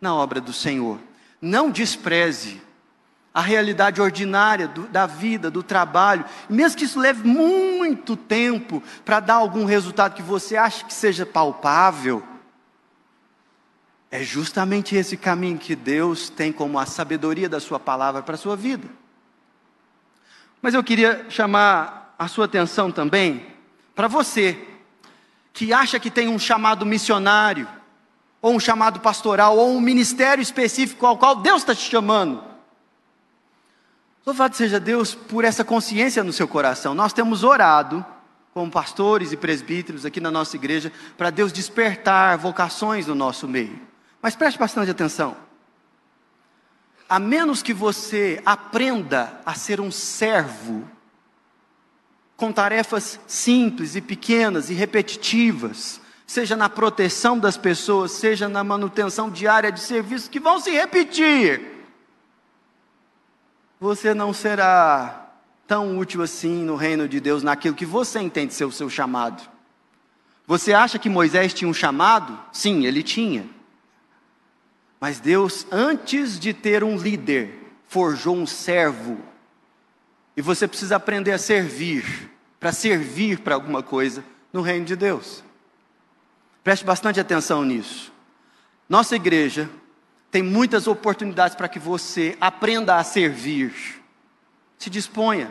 na 0.00 0.14
obra 0.14 0.40
do 0.40 0.52
Senhor. 0.52 0.98
Não 1.40 1.70
despreze 1.70 2.62
a 3.34 3.42
realidade 3.42 4.00
ordinária 4.00 4.66
do, 4.66 4.88
da 4.88 5.04
vida, 5.04 5.50
do 5.50 5.62
trabalho, 5.62 6.24
mesmo 6.48 6.78
que 6.78 6.86
isso 6.86 6.98
leve 6.98 7.28
muito 7.28 8.16
tempo 8.16 8.82
para 9.04 9.20
dar 9.20 9.34
algum 9.34 9.66
resultado 9.66 10.14
que 10.14 10.22
você 10.22 10.56
acha 10.56 10.86
que 10.86 10.94
seja 10.94 11.26
palpável. 11.26 12.22
É 14.16 14.24
justamente 14.24 14.96
esse 14.96 15.14
caminho 15.14 15.58
que 15.58 15.76
Deus 15.76 16.30
tem 16.30 16.50
como 16.50 16.78
a 16.78 16.86
sabedoria 16.86 17.50
da 17.50 17.60
Sua 17.60 17.78
palavra 17.78 18.22
para 18.22 18.34
a 18.34 18.38
sua 18.38 18.56
vida. 18.56 18.88
Mas 20.62 20.72
eu 20.72 20.82
queria 20.82 21.26
chamar 21.28 22.14
a 22.18 22.26
sua 22.26 22.46
atenção 22.46 22.90
também 22.90 23.46
para 23.94 24.08
você 24.08 24.58
que 25.52 25.70
acha 25.70 26.00
que 26.00 26.10
tem 26.10 26.28
um 26.28 26.38
chamado 26.38 26.86
missionário, 26.86 27.68
ou 28.40 28.54
um 28.54 28.58
chamado 28.58 29.00
pastoral, 29.00 29.58
ou 29.58 29.76
um 29.76 29.82
ministério 29.82 30.40
específico 30.40 31.04
ao 31.04 31.18
qual 31.18 31.36
Deus 31.36 31.60
está 31.60 31.74
te 31.74 31.82
chamando. 31.82 32.42
Louvado 34.24 34.56
seja 34.56 34.80
Deus 34.80 35.14
por 35.14 35.44
essa 35.44 35.62
consciência 35.62 36.24
no 36.24 36.32
seu 36.32 36.48
coração. 36.48 36.94
Nós 36.94 37.12
temos 37.12 37.44
orado, 37.44 38.02
como 38.54 38.70
pastores 38.70 39.30
e 39.30 39.36
presbíteros 39.36 40.06
aqui 40.06 40.22
na 40.22 40.30
nossa 40.30 40.56
igreja, 40.56 40.90
para 41.18 41.28
Deus 41.28 41.52
despertar 41.52 42.38
vocações 42.38 43.06
no 43.06 43.14
nosso 43.14 43.46
meio. 43.46 43.94
Mas 44.26 44.34
preste 44.34 44.58
bastante 44.58 44.90
atenção. 44.90 45.36
A 47.08 47.16
menos 47.16 47.62
que 47.62 47.72
você 47.72 48.42
aprenda 48.44 49.40
a 49.46 49.54
ser 49.54 49.80
um 49.80 49.92
servo 49.92 50.84
com 52.36 52.50
tarefas 52.50 53.20
simples 53.28 53.94
e 53.94 54.00
pequenas 54.00 54.68
e 54.68 54.74
repetitivas, 54.74 56.00
seja 56.26 56.56
na 56.56 56.68
proteção 56.68 57.38
das 57.38 57.56
pessoas, 57.56 58.10
seja 58.10 58.48
na 58.48 58.64
manutenção 58.64 59.30
diária 59.30 59.70
de 59.70 59.78
serviços 59.78 60.26
que 60.26 60.40
vão 60.40 60.58
se 60.58 60.72
repetir, 60.72 61.86
você 63.78 64.12
não 64.12 64.34
será 64.34 65.30
tão 65.68 65.96
útil 65.98 66.20
assim 66.20 66.64
no 66.64 66.74
reino 66.74 67.08
de 67.08 67.20
Deus, 67.20 67.44
naquilo 67.44 67.76
que 67.76 67.86
você 67.86 68.18
entende 68.18 68.54
ser 68.54 68.64
o 68.64 68.72
seu 68.72 68.90
chamado. 68.90 69.48
Você 70.48 70.72
acha 70.72 70.98
que 70.98 71.08
Moisés 71.08 71.54
tinha 71.54 71.70
um 71.70 71.72
chamado? 71.72 72.36
Sim, 72.50 72.86
ele 72.86 73.04
tinha. 73.04 73.54
Mas 75.00 75.20
Deus, 75.20 75.66
antes 75.70 76.38
de 76.38 76.52
ter 76.52 76.82
um 76.82 76.96
líder, 76.96 77.50
forjou 77.86 78.36
um 78.36 78.46
servo 78.46 79.18
e 80.36 80.42
você 80.42 80.66
precisa 80.68 80.96
aprender 80.96 81.32
a 81.32 81.38
servir, 81.38 82.30
para 82.58 82.72
servir 82.72 83.40
para 83.40 83.54
alguma 83.54 83.82
coisa 83.82 84.24
no 84.52 84.60
reino 84.60 84.84
de 84.84 84.96
Deus. 84.96 85.42
Preste 86.62 86.84
bastante 86.84 87.20
atenção 87.20 87.64
nisso. 87.64 88.12
Nossa 88.88 89.16
igreja 89.16 89.68
tem 90.30 90.42
muitas 90.42 90.86
oportunidades 90.86 91.56
para 91.56 91.68
que 91.68 91.78
você 91.78 92.36
aprenda 92.40 92.96
a 92.96 93.04
servir. 93.04 93.72
Se 94.76 94.90
disponha. 94.90 95.50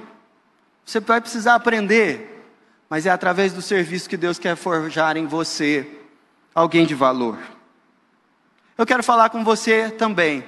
Você 0.86 1.00
vai 1.00 1.20
precisar 1.20 1.56
aprender, 1.56 2.46
mas 2.90 3.06
é 3.06 3.10
através 3.10 3.54
do 3.54 3.62
serviço 3.62 4.10
que 4.10 4.18
Deus 4.18 4.38
quer 4.38 4.56
forjar 4.56 5.18
em 5.18 5.26
você 5.26 5.90
alguém 6.54 6.86
de 6.86 6.94
valor. 6.94 7.40
Eu 8.78 8.86
quero 8.86 9.04
falar 9.04 9.30
com 9.30 9.44
você 9.44 9.90
também, 9.90 10.46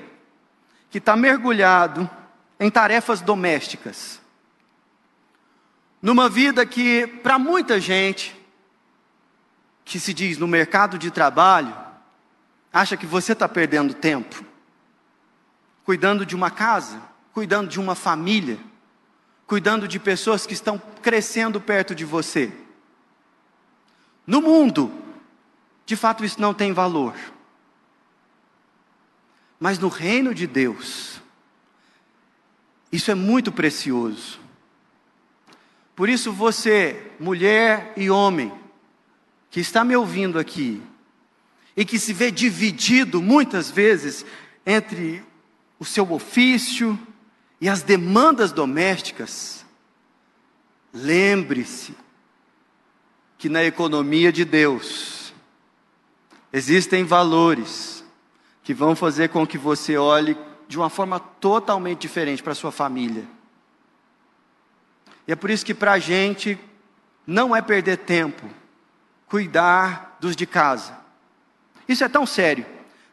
que 0.90 0.98
está 0.98 1.16
mergulhado 1.16 2.10
em 2.60 2.70
tarefas 2.70 3.22
domésticas 3.22 4.20
numa 6.02 6.30
vida 6.30 6.66
que, 6.66 7.08
para 7.08 7.40
muita 7.40 7.80
gente, 7.80 8.36
que 9.84 10.00
se 10.00 10.14
diz 10.14 10.38
no 10.38 10.48
mercado 10.48 10.98
de 10.98 11.10
trabalho, 11.10 11.76
acha 12.72 12.96
que 12.96 13.06
você 13.06 13.34
está 13.34 13.48
perdendo 13.50 13.94
tempo 13.94 14.46
cuidando 15.88 16.26
de 16.26 16.36
uma 16.36 16.52
casa, 16.52 17.02
cuidando 17.32 17.70
de 17.70 17.80
uma 17.80 17.96
família, 17.96 18.60
cuidando 19.46 19.88
de 19.88 19.98
pessoas 19.98 20.46
que 20.46 20.54
estão 20.54 20.78
crescendo 21.02 21.62
perto 21.62 21.96
de 21.96 22.04
você. 22.04 22.52
No 24.26 24.42
mundo, 24.42 24.92
de 25.86 25.96
fato 25.96 26.26
isso 26.26 26.42
não 26.42 26.54
tem 26.54 26.74
valor. 26.74 27.16
Mas 29.60 29.80
no 29.80 29.88
reino 29.88 30.34
de 30.34 30.46
Deus, 30.46 31.22
isso 32.92 33.10
é 33.12 33.16
muito 33.16 33.52
precioso. 33.52 34.40
Por 35.96 36.08
isso, 36.08 36.32
você, 36.32 37.12
mulher 37.20 37.94
e 37.98 38.10
homem, 38.10 38.54
que 39.50 39.60
está 39.60 39.84
me 39.84 39.96
ouvindo 39.96 40.38
aqui, 40.38 40.82
e 41.76 41.86
que 41.86 42.00
se 42.00 42.14
vê 42.14 42.32
dividido 42.32 43.22
muitas 43.22 43.70
vezes 43.70 44.26
entre 44.66 45.24
o 45.80 45.86
seu 45.86 46.12
ofício 46.12 47.00
e 47.62 47.70
as 47.70 47.84
demandas 47.84 48.52
domésticas, 48.52 49.66
lembre-se 50.92 51.96
que 53.38 53.48
na 53.48 53.64
economia 53.64 54.32
de 54.32 54.44
Deus 54.44 55.34
existem 56.52 57.04
valores 57.04 57.97
que 58.68 58.74
vão 58.74 58.98
fazer 58.98 59.30
com 59.30 59.48
que 59.48 59.58
você 59.58 59.96
olhe 59.96 60.38
de 60.68 60.78
uma 60.78 60.90
forma 60.90 61.22
totalmente 61.22 62.00
diferente 62.00 62.44
para 62.44 62.54
sua 62.54 62.70
família. 62.70 63.24
E 65.26 65.32
é 65.32 65.38
por 65.38 65.50
isso 65.50 65.66
que 65.66 65.74
para 65.74 65.94
a 65.94 66.00
gente 66.00 66.60
não 67.26 67.56
é 67.56 67.62
perder 67.62 68.00
tempo 68.00 68.46
cuidar 69.26 70.18
dos 70.20 70.36
de 70.36 70.46
casa. 70.46 70.98
Isso 71.88 72.04
é 72.04 72.10
tão 72.10 72.26
sério 72.26 72.66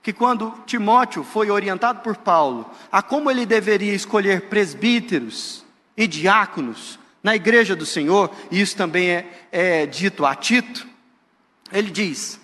que 0.03 0.12
quando 0.12 0.53
Timóteo 0.67 1.23
foi 1.23 1.53
orientado 1.53 2.01
por 2.01 2.17
Paulo 2.17 2.69
a 2.90 3.01
como 3.01 3.31
ele 3.31 3.47
deveria 3.47 3.95
escolher 3.95 4.49
presbíteros 4.49 5.64
e 5.97 6.09
diáconos 6.09 6.99
na 7.23 7.37
igreja 7.37 7.77
do 7.77 7.87
Senhor, 7.87 8.29
e 8.51 8.61
isso 8.61 8.77
também 8.77 9.09
é, 9.09 9.47
é 9.53 9.87
dito 9.87 10.27
a 10.27 10.35
Tito, 10.35 10.85
ele 11.71 11.93
diz 11.93 12.40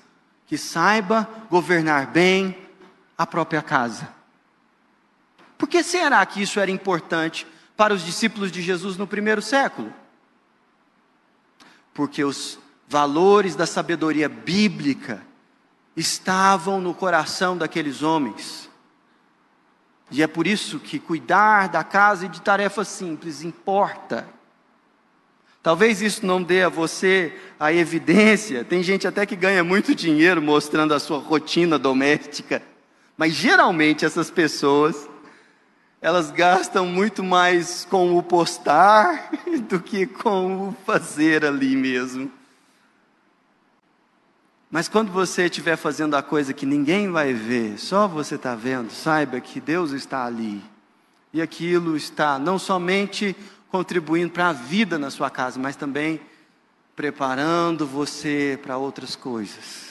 que 0.46 0.57
saiba 0.57 1.29
governar 1.51 2.07
bem 2.07 2.69
a 3.20 3.26
própria 3.26 3.61
casa. 3.61 4.09
Por 5.59 5.68
que 5.68 5.83
será 5.83 6.24
que 6.24 6.40
isso 6.40 6.59
era 6.59 6.70
importante 6.70 7.46
para 7.76 7.92
os 7.92 8.02
discípulos 8.02 8.50
de 8.50 8.62
Jesus 8.62 8.96
no 8.96 9.06
primeiro 9.06 9.42
século? 9.42 9.92
Porque 11.92 12.24
os 12.24 12.59
valores 12.88 13.54
da 13.54 13.66
sabedoria 13.66 14.26
bíblica 14.26 15.20
estavam 15.94 16.80
no 16.80 16.94
coração 16.94 17.59
daqueles 17.59 18.02
homens. 18.02 18.70
E 20.11 20.22
é 20.22 20.26
por 20.26 20.46
isso 20.46 20.78
que 20.78 20.98
cuidar 20.98 21.68
da 21.68 21.85
casa 21.85 22.24
e 22.24 22.28
de 22.30 22.40
tarefas 22.40 22.88
simples 22.88 23.42
importa. 23.42 24.26
Talvez 25.62 26.00
isso 26.00 26.24
não 26.24 26.42
dê 26.42 26.62
a 26.62 26.70
você 26.70 27.38
a 27.59 27.70
evidência, 27.70 28.64
tem 28.64 28.83
gente 28.83 29.06
até 29.06 29.26
que 29.26 29.37
ganha 29.37 29.62
muito 29.62 29.94
dinheiro 29.94 30.40
mostrando 30.40 30.94
a 30.94 30.98
sua 30.98 31.18
rotina 31.18 31.78
doméstica, 31.78 32.62
mas 33.20 33.35
geralmente 33.35 34.06
essas 34.06 34.30
pessoas, 34.30 35.06
elas 36.00 36.30
gastam 36.30 36.87
muito 36.87 37.22
mais 37.22 37.85
com 37.85 38.16
o 38.16 38.22
postar 38.22 39.28
do 39.68 39.78
que 39.78 40.06
com 40.06 40.70
o 40.70 40.76
fazer 40.87 41.44
ali 41.44 41.76
mesmo. 41.76 42.33
Mas 44.70 44.88
quando 44.88 45.12
você 45.12 45.44
estiver 45.44 45.76
fazendo 45.76 46.14
a 46.14 46.22
coisa 46.22 46.54
que 46.54 46.64
ninguém 46.64 47.11
vai 47.11 47.35
ver, 47.35 47.78
só 47.78 48.09
você 48.09 48.37
está 48.37 48.54
vendo, 48.54 48.90
saiba 48.90 49.38
que 49.38 49.61
Deus 49.61 49.90
está 49.90 50.24
ali. 50.24 50.64
E 51.30 51.42
aquilo 51.42 51.98
está 51.98 52.38
não 52.38 52.59
somente 52.59 53.37
contribuindo 53.68 54.33
para 54.33 54.48
a 54.48 54.54
vida 54.54 54.98
na 54.98 55.11
sua 55.11 55.28
casa, 55.28 55.61
mas 55.61 55.76
também 55.76 56.22
preparando 56.96 57.87
você 57.87 58.59
para 58.62 58.78
outras 58.78 59.14
coisas. 59.14 59.89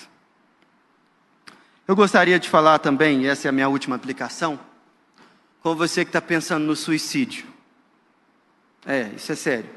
Eu 1.89 1.95
gostaria 1.95 2.39
de 2.39 2.47
falar 2.47 2.77
também, 2.77 3.23
e 3.23 3.25
essa 3.25 3.47
é 3.47 3.49
a 3.49 3.51
minha 3.51 3.67
última 3.67 3.95
aplicação, 3.95 4.59
com 5.59 5.73
você 5.73 6.05
que 6.05 6.09
está 6.09 6.21
pensando 6.21 6.63
no 6.63 6.75
suicídio. 6.75 7.47
É, 8.85 9.09
isso 9.15 9.31
é 9.31 9.35
sério. 9.35 9.71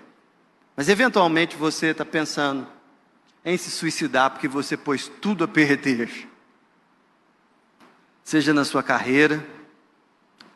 Mas 0.76 0.90
eventualmente 0.90 1.56
você 1.56 1.86
está 1.86 2.04
pensando, 2.04 2.66
em 3.42 3.56
se 3.56 3.70
suicidar 3.70 4.30
porque 4.30 4.46
você 4.46 4.76
pôs 4.76 5.10
tudo 5.22 5.42
a 5.42 5.48
perder. 5.48 6.28
Seja 8.22 8.52
na 8.52 8.66
sua 8.66 8.82
carreira, 8.82 9.42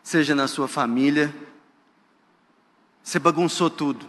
seja 0.03 0.35
na 0.35 0.49
sua 0.49 0.69
família, 0.69 1.35
você 3.03 3.19
bagunçou 3.19 3.71
tudo. 3.71 4.07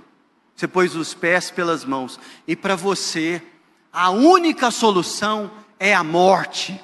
Você 0.54 0.68
pôs 0.68 0.98
os 0.98 1.14
pés 1.14 1.50
pelas 1.50 1.86
mãos. 1.86 2.20
E 2.46 2.58
para 2.58 2.76
você, 2.76 3.42
a 3.94 4.10
única 4.10 4.70
solução 4.70 5.50
é 5.80 5.96
a 5.96 6.04
morte. 6.04 6.78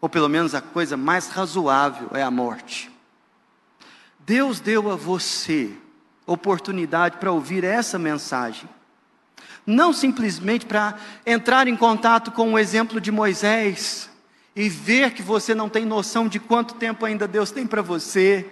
Ou 0.00 0.08
pelo 0.08 0.28
menos 0.28 0.54
a 0.54 0.60
coisa 0.60 0.96
mais 0.96 1.28
razoável 1.28 2.08
é 2.12 2.22
a 2.22 2.30
morte. 2.30 2.90
Deus 4.18 4.60
deu 4.60 4.90
a 4.90 4.96
você 4.96 5.72
oportunidade 6.26 7.18
para 7.18 7.32
ouvir 7.32 7.64
essa 7.64 7.98
mensagem 7.98 8.68
não 9.66 9.92
simplesmente 9.92 10.66
para 10.66 10.94
entrar 11.24 11.68
em 11.68 11.76
contato 11.76 12.30
com 12.32 12.52
o 12.52 12.58
exemplo 12.58 13.00
de 13.00 13.10
Moisés 13.10 14.10
e 14.54 14.68
ver 14.68 15.12
que 15.12 15.22
você 15.22 15.54
não 15.54 15.68
tem 15.68 15.84
noção 15.84 16.28
de 16.28 16.40
quanto 16.40 16.74
tempo 16.74 17.04
ainda 17.04 17.28
Deus 17.28 17.50
tem 17.50 17.66
para 17.66 17.82
você, 17.82 18.46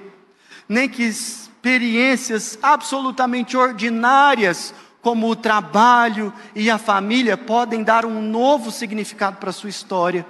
nem 0.69 0.89
que 0.89 1.03
experiências 1.03 2.59
absolutamente 2.63 3.57
ordinárias, 3.57 4.73
como 5.01 5.29
o 5.29 5.37
trabalho 5.37 6.33
e 6.55 6.71
a 6.71 6.79
família, 6.79 7.37
podem 7.37 7.83
dar 7.83 8.05
um 8.05 8.23
novo 8.23 8.71
significado 8.71 9.39
para 9.39 9.51
a 9.51 9.53
sua 9.53 9.71
história, 9.71 10.25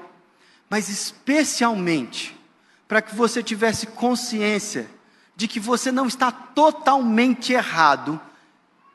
mas 0.68 0.88
especialmente 0.88 2.38
para 2.86 3.02
que 3.02 3.14
você 3.14 3.42
tivesse 3.42 3.86
consciência 3.86 4.88
de 5.36 5.46
que 5.46 5.60
você 5.60 5.92
não 5.92 6.06
está 6.06 6.32
totalmente 6.32 7.52
errado 7.52 8.20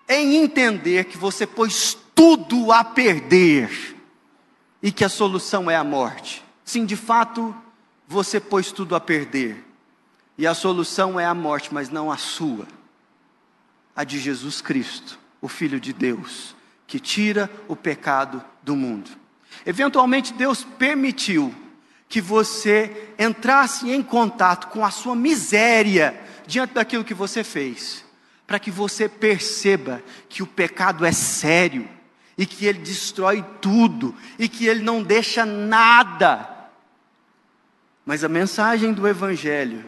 em 0.10 0.36
entender 0.36 1.06
que 1.06 1.18
você 1.18 1.48
pôs 1.48 1.98
tudo 2.14 2.72
a 2.72 2.84
perder 2.84 3.98
e 4.82 4.92
que 4.92 5.06
a 5.06 5.10
solução 5.10 5.72
é 5.72 5.76
a 5.76 5.84
morte. 5.84 6.44
Sim, 6.66 6.86
de 6.86 6.96
fato, 6.96 7.56
você 8.08 8.40
pôs 8.40 8.72
tudo 8.72 8.96
a 8.96 9.00
perder. 9.00 9.64
E 10.38 10.46
a 10.46 10.54
solução 10.54 11.20
é 11.20 11.26
a 11.26 11.34
morte, 11.34 11.74
mas 11.74 11.90
não 11.90 12.12
a 12.12 12.18
sua. 12.18 12.68
A 13.96 14.04
de 14.04 14.20
Jesus 14.20 14.60
Cristo, 14.60 15.18
o 15.40 15.48
Filho 15.48 15.80
de 15.80 15.94
Deus, 15.94 16.56
que 16.86 17.00
tira 17.00 17.50
o 17.68 17.76
pecado 17.76 18.44
do 18.62 18.76
mundo. 18.76 19.10
Eventualmente, 19.66 20.34
Deus 20.34 20.64
permitiu 20.64 21.54
que 22.14 22.22
você 22.22 23.10
entrasse 23.18 23.90
em 23.90 24.04
contato 24.04 24.68
com 24.68 24.86
a 24.86 24.92
sua 24.92 25.16
miséria 25.16 26.16
diante 26.46 26.76
daquilo 26.76 27.04
que 27.04 27.16
você 27.16 27.44
fez 27.44 28.06
para 28.46 28.60
que 28.60 28.70
você 28.70 29.10
perceba 29.10 30.00
que 30.30 30.44
o 30.44 30.46
pecado 30.46 31.08
é 31.08 31.12
sério 31.12 31.90
e 32.38 32.46
que 32.46 32.68
ele 32.68 32.78
destrói 32.78 33.44
tudo 33.60 34.16
e 34.38 34.48
que 34.48 34.68
ele 34.68 34.84
não 34.84 35.02
deixa 35.02 35.44
nada. 35.44 36.48
Mas 38.06 38.24
a 38.24 38.30
mensagem 38.30 38.94
do 38.94 39.08
Evangelho 39.08 39.84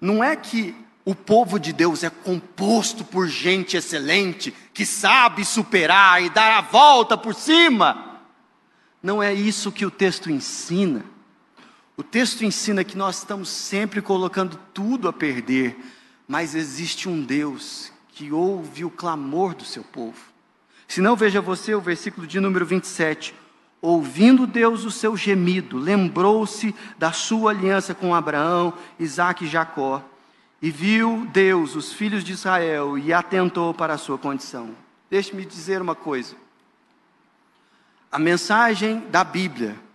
não 0.00 0.24
é 0.24 0.34
que 0.34 0.74
o 1.04 1.14
povo 1.14 1.60
de 1.60 1.72
Deus 1.72 2.02
é 2.02 2.10
composto 2.10 3.04
por 3.04 3.28
gente 3.28 3.76
excelente, 3.76 4.52
que 4.74 4.84
sabe 4.84 5.44
superar 5.44 6.20
e 6.24 6.28
dar 6.28 6.58
a 6.58 6.60
volta 6.60 7.16
por 7.16 7.36
cima. 7.36 8.20
Não 9.00 9.22
é 9.22 9.32
isso 9.32 9.70
que 9.70 9.86
o 9.86 9.92
texto 9.92 10.28
ensina. 10.28 11.17
O 11.98 12.02
texto 12.04 12.44
ensina 12.44 12.84
que 12.84 12.96
nós 12.96 13.18
estamos 13.18 13.48
sempre 13.48 14.00
colocando 14.00 14.56
tudo 14.72 15.08
a 15.08 15.12
perder, 15.12 15.76
mas 16.28 16.54
existe 16.54 17.08
um 17.08 17.20
Deus 17.20 17.92
que 18.10 18.30
ouve 18.30 18.84
o 18.84 18.90
clamor 18.90 19.52
do 19.52 19.64
seu 19.64 19.82
povo. 19.82 20.16
Se 20.86 21.00
não, 21.00 21.16
veja 21.16 21.40
você 21.40 21.74
o 21.74 21.80
versículo 21.80 22.24
de 22.24 22.38
número 22.38 22.64
27. 22.64 23.34
Ouvindo 23.82 24.46
Deus 24.46 24.84
o 24.84 24.92
seu 24.92 25.16
gemido, 25.16 25.76
lembrou-se 25.76 26.72
da 26.96 27.10
sua 27.10 27.50
aliança 27.50 27.96
com 27.96 28.14
Abraão, 28.14 28.72
Isaque 28.96 29.46
e 29.46 29.48
Jacó, 29.48 30.00
e 30.62 30.70
viu 30.70 31.26
Deus 31.32 31.74
os 31.74 31.92
filhos 31.92 32.22
de 32.22 32.30
Israel 32.30 32.96
e 32.96 33.12
atentou 33.12 33.74
para 33.74 33.94
a 33.94 33.98
sua 33.98 34.16
condição. 34.16 34.70
Deixe-me 35.10 35.44
dizer 35.44 35.82
uma 35.82 35.96
coisa. 35.96 36.36
A 38.10 38.20
mensagem 38.20 39.00
da 39.10 39.24
Bíblia 39.24 39.87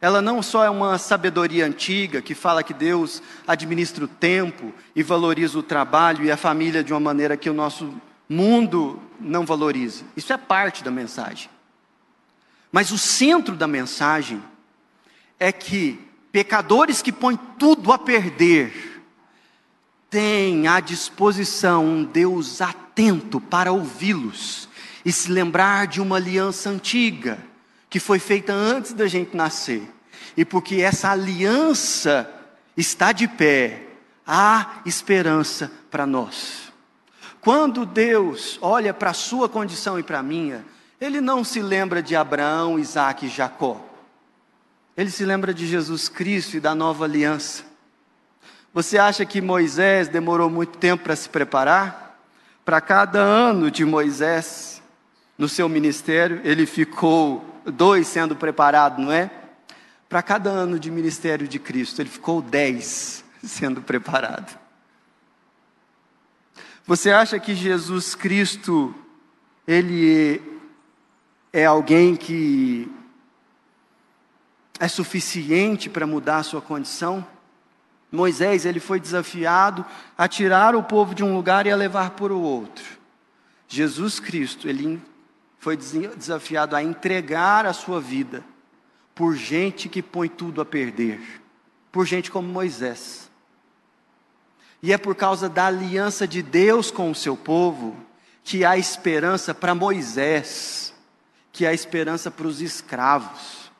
ela 0.00 0.22
não 0.22 0.42
só 0.42 0.64
é 0.64 0.70
uma 0.70 0.96
sabedoria 0.96 1.66
antiga 1.66 2.22
que 2.22 2.34
fala 2.34 2.62
que 2.62 2.72
Deus 2.72 3.22
administra 3.46 4.04
o 4.04 4.08
tempo 4.08 4.72
e 4.96 5.02
valoriza 5.02 5.58
o 5.58 5.62
trabalho 5.62 6.24
e 6.24 6.30
a 6.30 6.38
família 6.38 6.82
de 6.82 6.92
uma 6.92 7.00
maneira 7.00 7.36
que 7.36 7.50
o 7.50 7.54
nosso 7.54 7.94
mundo 8.26 8.98
não 9.20 9.44
valoriza. 9.44 10.04
Isso 10.16 10.32
é 10.32 10.38
parte 10.38 10.82
da 10.82 10.90
mensagem. 10.90 11.50
Mas 12.72 12.90
o 12.90 12.96
centro 12.96 13.54
da 13.54 13.66
mensagem 13.66 14.42
é 15.38 15.52
que 15.52 16.00
pecadores 16.32 17.02
que 17.02 17.12
põem 17.12 17.38
tudo 17.58 17.92
a 17.92 17.98
perder, 17.98 19.02
têm 20.08 20.66
à 20.66 20.80
disposição 20.80 21.84
um 21.84 22.04
Deus 22.04 22.62
atento 22.62 23.38
para 23.38 23.70
ouvi-los 23.70 24.68
e 25.04 25.12
se 25.12 25.30
lembrar 25.30 25.86
de 25.86 26.00
uma 26.00 26.16
aliança 26.16 26.70
antiga 26.70 27.49
que 27.90 27.98
foi 27.98 28.20
feita 28.20 28.52
antes 28.52 28.92
da 28.92 29.08
gente 29.08 29.36
nascer. 29.36 29.82
E 30.36 30.44
porque 30.44 30.76
essa 30.76 31.10
aliança 31.10 32.30
está 32.76 33.10
de 33.10 33.26
pé, 33.26 33.82
há 34.24 34.80
esperança 34.86 35.70
para 35.90 36.06
nós. 36.06 36.72
Quando 37.40 37.84
Deus 37.84 38.58
olha 38.62 38.94
para 38.94 39.10
a 39.10 39.14
sua 39.14 39.48
condição 39.48 39.98
e 39.98 40.04
para 40.04 40.20
a 40.20 40.22
minha, 40.22 40.64
Ele 41.00 41.20
não 41.20 41.42
se 41.42 41.60
lembra 41.60 42.00
de 42.00 42.14
Abraão, 42.14 42.78
Isaac 42.78 43.26
e 43.26 43.28
Jacó. 43.28 43.84
Ele 44.96 45.10
se 45.10 45.24
lembra 45.24 45.52
de 45.52 45.66
Jesus 45.66 46.08
Cristo 46.08 46.56
e 46.56 46.60
da 46.60 46.74
nova 46.74 47.04
aliança. 47.04 47.64
Você 48.72 48.98
acha 48.98 49.24
que 49.24 49.40
Moisés 49.40 50.06
demorou 50.06 50.48
muito 50.48 50.78
tempo 50.78 51.02
para 51.02 51.16
se 51.16 51.28
preparar? 51.28 52.20
Para 52.64 52.80
cada 52.80 53.18
ano 53.18 53.68
de 53.68 53.84
Moisés 53.84 54.80
no 55.36 55.48
seu 55.48 55.68
ministério, 55.68 56.40
ele 56.44 56.66
ficou 56.66 57.49
dois 57.70 58.06
sendo 58.06 58.36
preparado, 58.36 59.00
não 59.00 59.12
é? 59.12 59.30
Para 60.08 60.22
cada 60.22 60.50
ano 60.50 60.78
de 60.78 60.90
ministério 60.90 61.46
de 61.46 61.58
Cristo, 61.58 62.02
ele 62.02 62.08
ficou 62.08 62.42
dez 62.42 63.24
sendo 63.42 63.80
preparado. 63.80 64.58
Você 66.86 67.10
acha 67.10 67.38
que 67.38 67.54
Jesus 67.54 68.14
Cristo, 68.14 68.94
ele 69.66 70.42
é 71.52 71.64
alguém 71.64 72.16
que 72.16 72.90
é 74.78 74.88
suficiente 74.88 75.88
para 75.88 76.06
mudar 76.06 76.38
a 76.38 76.42
sua 76.42 76.60
condição? 76.60 77.24
Moisés, 78.10 78.64
ele 78.64 78.80
foi 78.80 78.98
desafiado 78.98 79.86
a 80.18 80.26
tirar 80.26 80.74
o 80.74 80.82
povo 80.82 81.14
de 81.14 81.22
um 81.22 81.34
lugar 81.36 81.66
e 81.66 81.70
a 81.70 81.76
levar 81.76 82.10
para 82.10 82.32
o 82.32 82.42
outro. 82.42 82.84
Jesus 83.68 84.18
Cristo, 84.18 84.68
ele 84.68 85.00
foi 85.60 85.76
desafiado 85.76 86.74
a 86.74 86.82
entregar 86.82 87.66
a 87.66 87.74
sua 87.74 88.00
vida 88.00 88.42
por 89.14 89.36
gente 89.36 89.90
que 89.90 90.02
põe 90.02 90.26
tudo 90.26 90.62
a 90.62 90.64
perder, 90.64 91.20
por 91.92 92.06
gente 92.06 92.30
como 92.30 92.48
Moisés. 92.48 93.30
E 94.82 94.90
é 94.90 94.96
por 94.96 95.14
causa 95.14 95.50
da 95.50 95.66
aliança 95.66 96.26
de 96.26 96.40
Deus 96.40 96.90
com 96.90 97.10
o 97.10 97.14
seu 97.14 97.36
povo 97.36 97.94
que 98.42 98.64
há 98.64 98.78
esperança 98.78 99.54
para 99.54 99.74
Moisés, 99.74 100.94
que 101.52 101.66
há 101.66 101.74
esperança 101.74 102.30
para 102.30 102.46
os 102.46 102.62
escravos. 102.62 103.70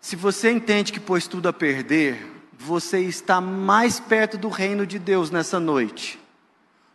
Se 0.00 0.14
você 0.14 0.52
entende 0.52 0.92
que 0.92 1.00
pôs 1.00 1.26
tudo 1.26 1.48
a 1.48 1.52
perder, 1.52 2.44
você 2.56 3.00
está 3.00 3.40
mais 3.40 3.98
perto 3.98 4.38
do 4.38 4.48
reino 4.48 4.86
de 4.86 5.00
Deus 5.00 5.32
nessa 5.32 5.58
noite 5.58 6.21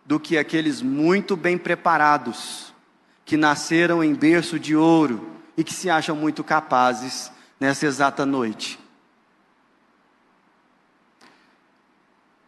do 0.08 0.18
que 0.18 0.38
aqueles 0.38 0.82
muito 0.82 1.36
bem 1.36 1.58
preparados, 1.58 2.74
que 3.26 3.36
nasceram 3.36 4.02
em 4.02 4.16
berço 4.16 4.58
de 4.58 4.74
ouro 4.74 5.30
e 5.58 5.66
que 5.66 5.74
se 5.74 5.90
acham 5.90 6.16
muito 6.16 6.46
capazes 6.46 7.30
nessa 7.60 7.86
exata 7.86 8.26
noite. 8.26 8.80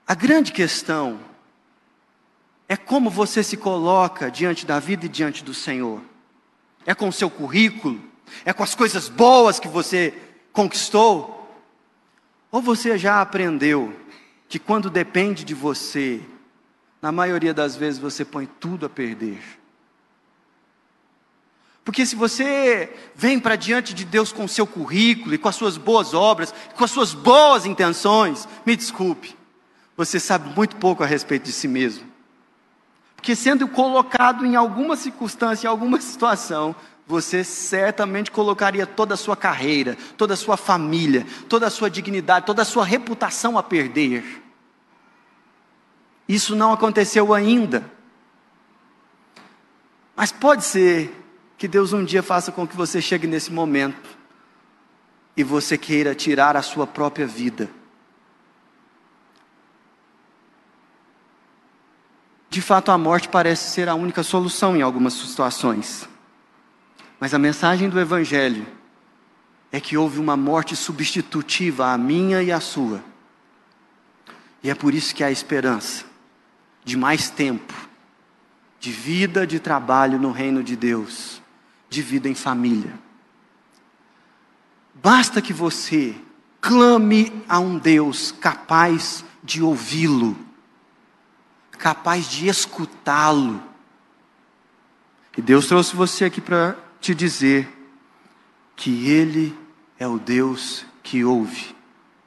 A 0.08 0.16
grande 0.16 0.54
questão 0.54 1.20
é 2.68 2.78
como 2.78 3.10
você 3.10 3.44
se 3.44 3.58
coloca 3.58 4.32
diante 4.32 4.66
da 4.66 4.80
vida 4.80 5.06
e 5.06 5.10
diante 5.10 5.44
do 5.44 5.54
Senhor. 5.54 6.02
É 6.86 6.96
com 6.96 7.10
o 7.10 7.14
seu 7.14 7.30
currículo? 7.30 8.02
É 8.46 8.54
com 8.54 8.64
as 8.64 8.74
coisas 8.74 9.10
boas 9.10 9.60
que 9.60 9.68
você 9.68 10.18
conquistou? 10.54 11.36
Ou 12.50 12.62
você 12.62 12.98
já 12.98 13.22
aprendeu 13.22 13.94
que 14.48 14.58
quando 14.58 14.90
depende 14.90 15.44
de 15.44 15.54
você, 15.54 16.22
na 17.02 17.12
maioria 17.12 17.54
das 17.54 17.76
vezes 17.76 18.00
você 18.00 18.26
põe 18.26 18.46
tudo 18.46 18.86
a 18.86 18.90
perder? 18.90 19.42
Porque 21.84 22.06
se 22.06 22.16
você 22.16 22.94
vem 23.16 23.40
para 23.40 23.56
diante 23.56 23.96
de 23.96 24.06
Deus 24.06 24.32
com 24.32 24.46
o 24.46 24.50
seu 24.50 24.68
currículo 24.68 25.34
e 25.34 25.38
com 25.38 25.50
as 25.50 25.56
suas 25.56 25.76
boas 25.76 26.14
obras, 26.14 26.54
com 26.76 26.84
as 26.84 26.92
suas 26.92 27.14
boas 27.14 27.66
intenções, 27.66 28.48
me 28.64 28.76
desculpe, 28.76 29.36
você 29.98 30.20
sabe 30.20 30.54
muito 30.56 30.76
pouco 30.76 31.04
a 31.04 31.08
respeito 31.08 31.46
de 31.46 31.52
si 31.52 31.68
mesmo. 31.68 32.06
Porque 33.16 33.36
sendo 33.36 33.68
colocado 33.68 34.46
em 34.46 34.56
alguma 34.56 34.96
circunstância, 34.96 35.68
em 35.68 35.70
alguma 35.70 36.00
situação, 36.00 36.76
você 37.08 37.44
certamente 37.44 38.30
colocaria 38.30 38.86
toda 38.86 39.16
a 39.16 39.18
sua 39.18 39.36
carreira, 39.36 39.98
toda 40.16 40.36
a 40.36 40.38
sua 40.38 40.56
família, 40.56 41.26
toda 41.50 41.66
a 41.66 41.72
sua 41.72 41.90
dignidade, 41.90 42.46
toda 42.46 42.62
a 42.62 42.66
sua 42.66 42.86
reputação 42.86 43.58
a 43.58 43.64
perder. 43.64 44.44
Isso 46.30 46.56
não 46.56 46.72
aconteceu 46.72 47.34
ainda. 47.34 47.84
Mas 50.16 50.32
pode 50.32 50.64
ser 50.64 51.14
que 51.58 51.68
Deus 51.68 51.92
um 51.92 52.06
dia 52.06 52.24
faça 52.24 52.52
com 52.52 52.66
que 52.66 52.78
você 52.78 53.02
chegue 53.02 53.28
nesse 53.28 53.52
momento 53.52 54.18
e 55.36 55.44
você 55.44 55.78
queira 55.78 56.16
tirar 56.16 56.56
a 56.56 56.62
sua 56.62 56.88
própria 56.88 57.28
vida 57.28 57.70
De 62.50 62.62
fato, 62.62 62.92
a 62.92 62.98
morte 62.98 63.30
parece 63.30 63.72
ser 63.72 63.88
a 63.88 63.94
única 63.94 64.24
solução 64.24 64.76
em 64.76 64.82
algumas 64.82 65.14
situações. 65.14 66.10
Mas 67.20 67.34
a 67.34 67.38
mensagem 67.38 67.88
do 67.90 68.00
Evangelho 68.00 68.66
é 69.72 69.80
que 69.80 69.96
houve 69.96 70.20
uma 70.20 70.36
morte 70.36 70.76
substitutiva 70.76 71.94
à 71.94 71.98
minha 71.98 72.42
e 72.42 72.52
à 72.52 72.60
sua. 72.60 73.04
E 74.64 74.70
é 74.70 74.74
por 74.74 74.96
isso 74.96 75.14
que 75.14 75.24
há 75.24 75.30
esperança 75.30 76.09
de 76.90 76.98
mais 76.98 77.30
tempo, 77.30 77.74
de 78.80 78.92
vida, 78.92 79.46
de 79.46 79.60
trabalho 79.60 80.20
no 80.20 80.32
reino 80.32 80.64
de 80.64 80.76
Deus, 80.76 81.42
de 81.90 82.02
vida 82.02 82.28
em 82.28 82.36
família. 82.36 82.94
Basta 84.96 85.42
que 85.42 85.54
você 85.54 86.16
clame 86.60 87.32
a 87.48 87.60
um 87.60 87.78
Deus 87.78 88.32
capaz 88.32 89.24
de 89.44 89.62
ouvi-lo 89.62 90.50
capaz 91.80 92.30
de 92.30 92.48
escutá-lo. 92.48 93.64
E 95.36 95.42
Deus 95.42 95.66
trouxe 95.66 95.96
você 95.96 96.26
aqui 96.26 96.42
para 96.42 96.76
te 97.00 97.16
dizer 97.16 97.68
que 98.76 99.10
Ele 99.10 99.58
é 99.98 100.06
o 100.06 100.20
Deus 100.20 100.86
que 101.02 101.24
ouve 101.24 101.74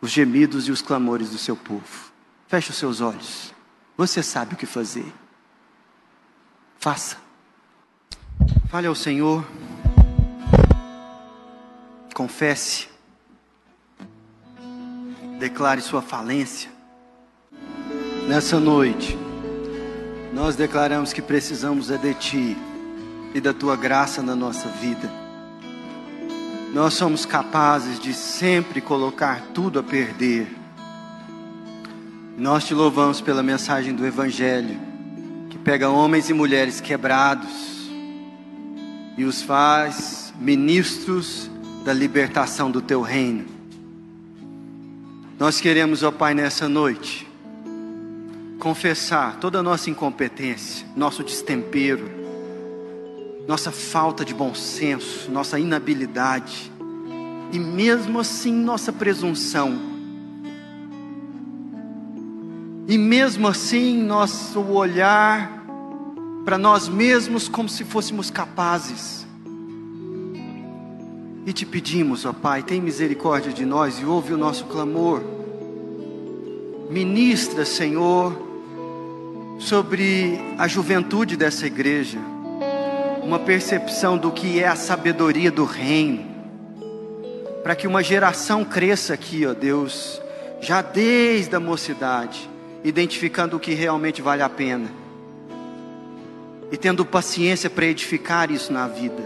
os 0.01 0.11
gemidos 0.11 0.67
e 0.67 0.73
os 0.73 0.83
clamores 0.83 1.31
do 1.31 1.39
seu 1.39 1.55
povo. 1.55 2.11
Feche 2.49 2.71
os 2.71 2.77
seus 2.77 3.01
olhos. 3.01 3.51
Você 4.03 4.20
sabe 4.20 4.55
o 4.55 4.57
que 4.57 4.66
fazer. 4.66 5.07
Faça. 6.76 7.18
Fale 8.68 8.88
ao 8.88 8.96
Senhor. 8.96 9.46
Confesse. 12.12 12.88
Declare 15.38 15.80
sua 15.80 16.03
falência. 16.03 16.68
Nessa 18.26 18.59
noite 18.59 19.16
nós 20.32 20.57
declaramos 20.57 21.12
que 21.12 21.22
precisamos 21.22 21.88
é 21.88 21.96
de 21.96 22.12
Ti 22.14 22.57
e 23.32 23.40
da 23.40 23.55
Tua 23.55 23.76
graça 23.76 24.20
na 24.20 24.34
nossa 24.34 24.68
vida. 24.68 25.09
Nós 26.74 26.94
somos 26.94 27.24
capazes 27.24 28.00
de 28.00 28.12
sempre 28.12 28.80
colocar 28.80 29.40
tudo 29.55 29.78
a 29.78 29.82
perder. 29.84 30.62
Nós 32.37 32.64
te 32.64 32.74
louvamos 32.74 33.20
pela 33.20 33.43
mensagem 33.43 33.95
do 33.95 34.07
Evangelho, 34.07 34.80
que 35.51 35.59
pega 35.59 35.91
homens 35.91 36.30
e 36.30 36.33
mulheres 36.33 36.80
quebrados 36.80 37.91
e 39.18 39.24
os 39.24 39.43
faz 39.43 40.33
ministros 40.39 41.51
da 41.85 41.93
libertação 41.93 42.70
do 42.70 42.80
Teu 42.80 43.03
reino. 43.03 43.45
Nós 45.39 45.61
queremos, 45.61 46.03
ó 46.03 46.11
Pai, 46.11 46.33
nessa 46.35 46.68
noite, 46.68 47.28
confessar 48.59 49.37
toda 49.37 49.59
a 49.59 49.62
nossa 49.62 49.91
incompetência, 49.91 50.87
nosso 50.97 51.22
destempero, 51.22 52.11
nossa 53.47 53.70
falta 53.70 54.24
de 54.24 54.33
bom 54.33 54.55
senso, 54.55 55.30
nossa 55.30 55.59
inabilidade 55.59 56.72
e 57.53 57.59
mesmo 57.59 58.20
assim 58.20 58.53
nossa 58.53 58.91
presunção. 58.91 59.91
E 62.87 62.99
mesmo 62.99 63.47
assim 63.47 64.03
nosso 64.03 64.61
olhar 64.61 65.62
para 66.45 66.59
nós 66.59 66.89
mesmos 66.89 67.49
como 67.49 67.68
se 67.68 67.85
fôssemos 67.85 68.30
capazes. 68.30 69.26
E 71.47 71.53
te 71.53 71.64
pedimos, 71.64 72.24
ó 72.24 72.33
Pai, 72.33 72.62
tem 72.62 72.80
misericórdia 72.80 73.53
de 73.53 73.64
nós 73.64 73.99
e 74.01 74.05
ouve 74.05 74.33
o 74.33 74.39
nosso 74.39 74.64
clamor. 74.66 75.22
Ministra, 76.91 77.64
Senhor, 77.64 78.37
sobre 79.59 80.39
a 80.59 80.66
juventude 80.66 81.37
dessa 81.37 81.66
igreja, 81.66 82.18
uma 83.22 83.39
percepção 83.39 84.18
do 84.18 84.30
que 84.30 84.61
é 84.61 84.66
a 84.66 84.76
sabedoria 84.76 85.51
do 85.51 85.64
reino, 85.64 86.24
para 87.62 87.76
que 87.76 87.87
uma 87.87 88.03
geração 88.03 88.64
cresça 88.64 89.14
aqui, 89.14 89.47
ó 89.47 89.55
Deus, 89.55 90.20
já 90.61 90.83
desde 90.83 91.55
a 91.55 91.61
mocidade, 91.61 92.51
identificando 92.85 93.57
o 93.57 93.61
que 93.61 93.74
realmente 93.74 94.20
vale 94.20 94.43
a 94.43 94.49
pena. 94.49 94.91
E 96.70 96.76
tendo 96.76 97.05
paciência 97.05 97.68
para 97.68 97.87
edificar 97.87 98.51
isso 98.51 98.72
na 98.72 98.89
vida. 98.89 99.22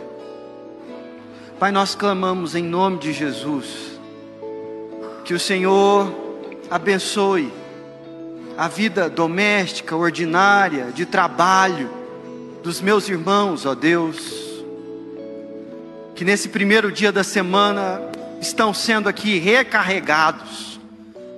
Pai, 1.58 1.70
nós 1.70 1.94
clamamos 1.94 2.54
em 2.54 2.62
nome 2.62 2.98
de 2.98 3.12
Jesus, 3.12 3.98
que 5.24 5.32
o 5.32 5.40
Senhor 5.40 6.12
abençoe 6.70 7.50
a 8.58 8.68
vida 8.68 9.08
doméstica, 9.08 9.94
ordinária, 9.94 10.90
de 10.92 11.06
trabalho 11.06 11.90
dos 12.62 12.80
meus 12.80 13.08
irmãos, 13.08 13.64
ó 13.64 13.74
Deus, 13.74 14.64
que 16.14 16.24
nesse 16.24 16.48
primeiro 16.48 16.90
dia 16.90 17.12
da 17.12 17.22
semana 17.22 18.00
estão 18.40 18.74
sendo 18.74 19.08
aqui 19.08 19.38
recarregados 19.38 20.75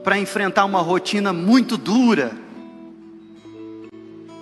para 0.09 0.19
enfrentar 0.19 0.65
uma 0.65 0.81
rotina 0.81 1.35
muito 1.35 1.77
dura 1.77 2.35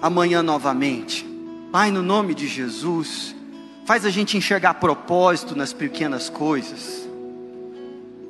amanhã 0.01 0.41
novamente. 0.41 1.27
Pai, 1.73 1.91
no 1.91 2.05
nome 2.05 2.37
de 2.37 2.47
Jesus, 2.47 3.35
faz 3.85 4.07
a 4.07 4.11
gente 4.11 4.37
enxergar 4.37 4.75
propósito 4.75 5.57
nas 5.57 5.73
pequenas 5.73 6.31
coisas. 6.31 7.05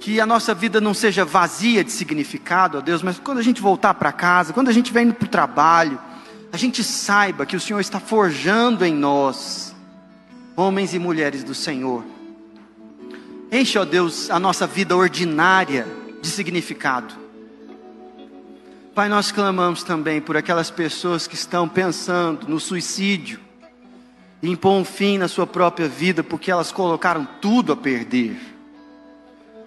Que 0.01 0.18
a 0.18 0.24
nossa 0.24 0.55
vida 0.55 0.80
não 0.80 0.95
seja 0.95 1.26
vazia 1.26 1.84
de 1.84 1.93
significado, 1.93 2.78
ó 2.78 2.80
Deus, 2.80 3.03
mas 3.03 3.18
quando 3.18 3.37
a 3.37 3.43
gente 3.43 3.61
voltar 3.61 3.93
para 3.93 4.12
casa, 4.12 4.55
quando 4.55 4.68
a 4.68 4.72
gente 4.72 4.91
vem 4.91 5.11
para 5.11 5.26
o 5.26 5.28
trabalho, 5.28 6.01
a 6.51 6.57
gente 6.57 6.82
saiba 6.82 7.45
que 7.45 7.55
o 7.55 7.61
Senhor 7.61 7.80
está 7.80 8.01
forjando 8.01 8.82
em 8.82 8.95
nós, 8.95 9.76
homens 10.57 10.95
e 10.95 10.99
mulheres 10.99 11.45
do 11.45 11.55
Senhor. 11.55 12.03
Enche, 13.53 13.78
ó 13.78 13.84
Deus, 13.84 14.30
a 14.30 14.41
nossa 14.41 14.66
vida 14.66 14.97
ordinária 14.97 15.87
de 16.22 16.30
significado. 16.30 17.26
Pai, 18.97 19.11
nós 19.11 19.30
clamamos 19.30 19.82
também 19.82 20.22
por 20.22 20.38
aquelas 20.38 20.70
pessoas 20.70 21.26
que 21.26 21.34
estão 21.34 21.68
pensando 21.68 22.49
no 22.49 22.59
suicídio, 22.59 23.38
e 24.42 24.49
impor 24.49 24.72
um 24.72 24.86
fim 24.86 25.18
na 25.18 25.28
sua 25.28 25.47
própria 25.47 25.86
vida, 25.86 26.24
porque 26.24 26.51
elas 26.51 26.72
colocaram 26.72 27.28
tudo 27.38 27.74
a 27.74 27.76
perder. 27.76 28.40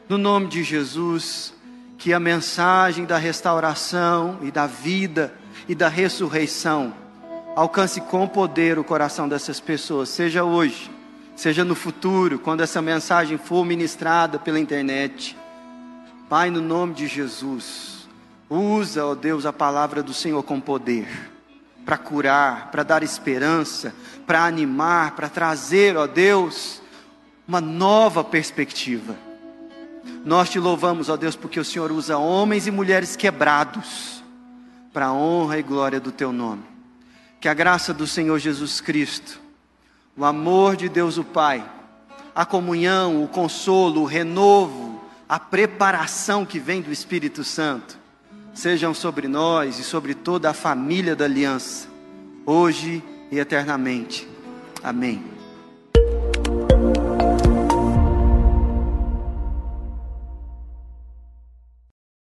No 0.09 0.17
nome 0.17 0.47
de 0.47 0.63
Jesus, 0.63 1.53
que 1.95 2.11
a 2.11 2.19
mensagem 2.19 3.05
da 3.05 3.19
restauração 3.19 4.39
e 4.41 4.49
da 4.49 4.65
vida 4.65 5.31
e 5.67 5.75
da 5.75 5.89
ressurreição 5.89 6.91
alcance 7.55 8.01
com 8.01 8.27
poder 8.27 8.79
o 8.79 8.83
coração 8.83 9.29
dessas 9.29 9.59
pessoas, 9.59 10.09
seja 10.09 10.43
hoje, 10.43 10.89
seja 11.35 11.63
no 11.63 11.75
futuro, 11.75 12.39
quando 12.39 12.61
essa 12.61 12.81
mensagem 12.81 13.37
for 13.37 13.63
ministrada 13.63 14.39
pela 14.39 14.59
internet. 14.59 15.37
Pai, 16.27 16.49
no 16.49 16.61
nome 16.61 16.95
de 16.95 17.05
Jesus, 17.05 17.98
usa, 18.49 19.05
ó 19.05 19.15
Deus, 19.15 19.45
a 19.45 19.53
palavra 19.53 20.01
do 20.01 20.13
Senhor 20.13 20.41
com 20.43 20.59
poder 20.59 21.07
para 21.85 21.97
curar, 21.97 22.69
para 22.69 22.83
dar 22.83 23.01
esperança, 23.01 23.95
para 24.27 24.45
animar, 24.45 25.15
para 25.15 25.27
trazer, 25.27 25.97
ó 25.97 26.05
Deus, 26.05 26.81
uma 27.47 27.59
nova 27.59 28.23
perspectiva. 28.23 29.15
Nós 30.23 30.49
te 30.49 30.59
louvamos, 30.59 31.09
ó 31.09 31.17
Deus, 31.17 31.35
porque 31.35 31.59
o 31.59 31.65
Senhor 31.65 31.91
usa 31.91 32.17
homens 32.17 32.67
e 32.67 32.71
mulheres 32.71 33.15
quebrados 33.15 34.23
para 34.93 35.07
a 35.07 35.13
honra 35.13 35.57
e 35.57 35.63
glória 35.63 35.99
do 35.99 36.11
teu 36.11 36.31
nome. 36.31 36.63
Que 37.39 37.47
a 37.47 37.53
graça 37.53 37.93
do 37.93 38.05
Senhor 38.05 38.37
Jesus 38.37 38.81
Cristo, 38.81 39.39
o 40.15 40.25
amor 40.25 40.75
de 40.75 40.89
Deus 40.89 41.17
o 41.17 41.23
Pai, 41.23 41.67
a 42.35 42.45
comunhão, 42.45 43.23
o 43.23 43.27
consolo, 43.27 44.01
o 44.01 44.05
renovo, 44.05 45.01
a 45.27 45.39
preparação 45.39 46.45
que 46.45 46.59
vem 46.59 46.81
do 46.81 46.91
Espírito 46.91 47.43
Santo, 47.43 47.98
sejam 48.53 48.93
sobre 48.93 49.27
nós 49.27 49.79
e 49.79 49.83
sobre 49.83 50.13
toda 50.13 50.49
a 50.49 50.53
família 50.53 51.15
da 51.15 51.25
aliança, 51.25 51.87
hoje 52.45 53.03
e 53.31 53.39
eternamente. 53.39 54.27
Amém. 54.83 55.38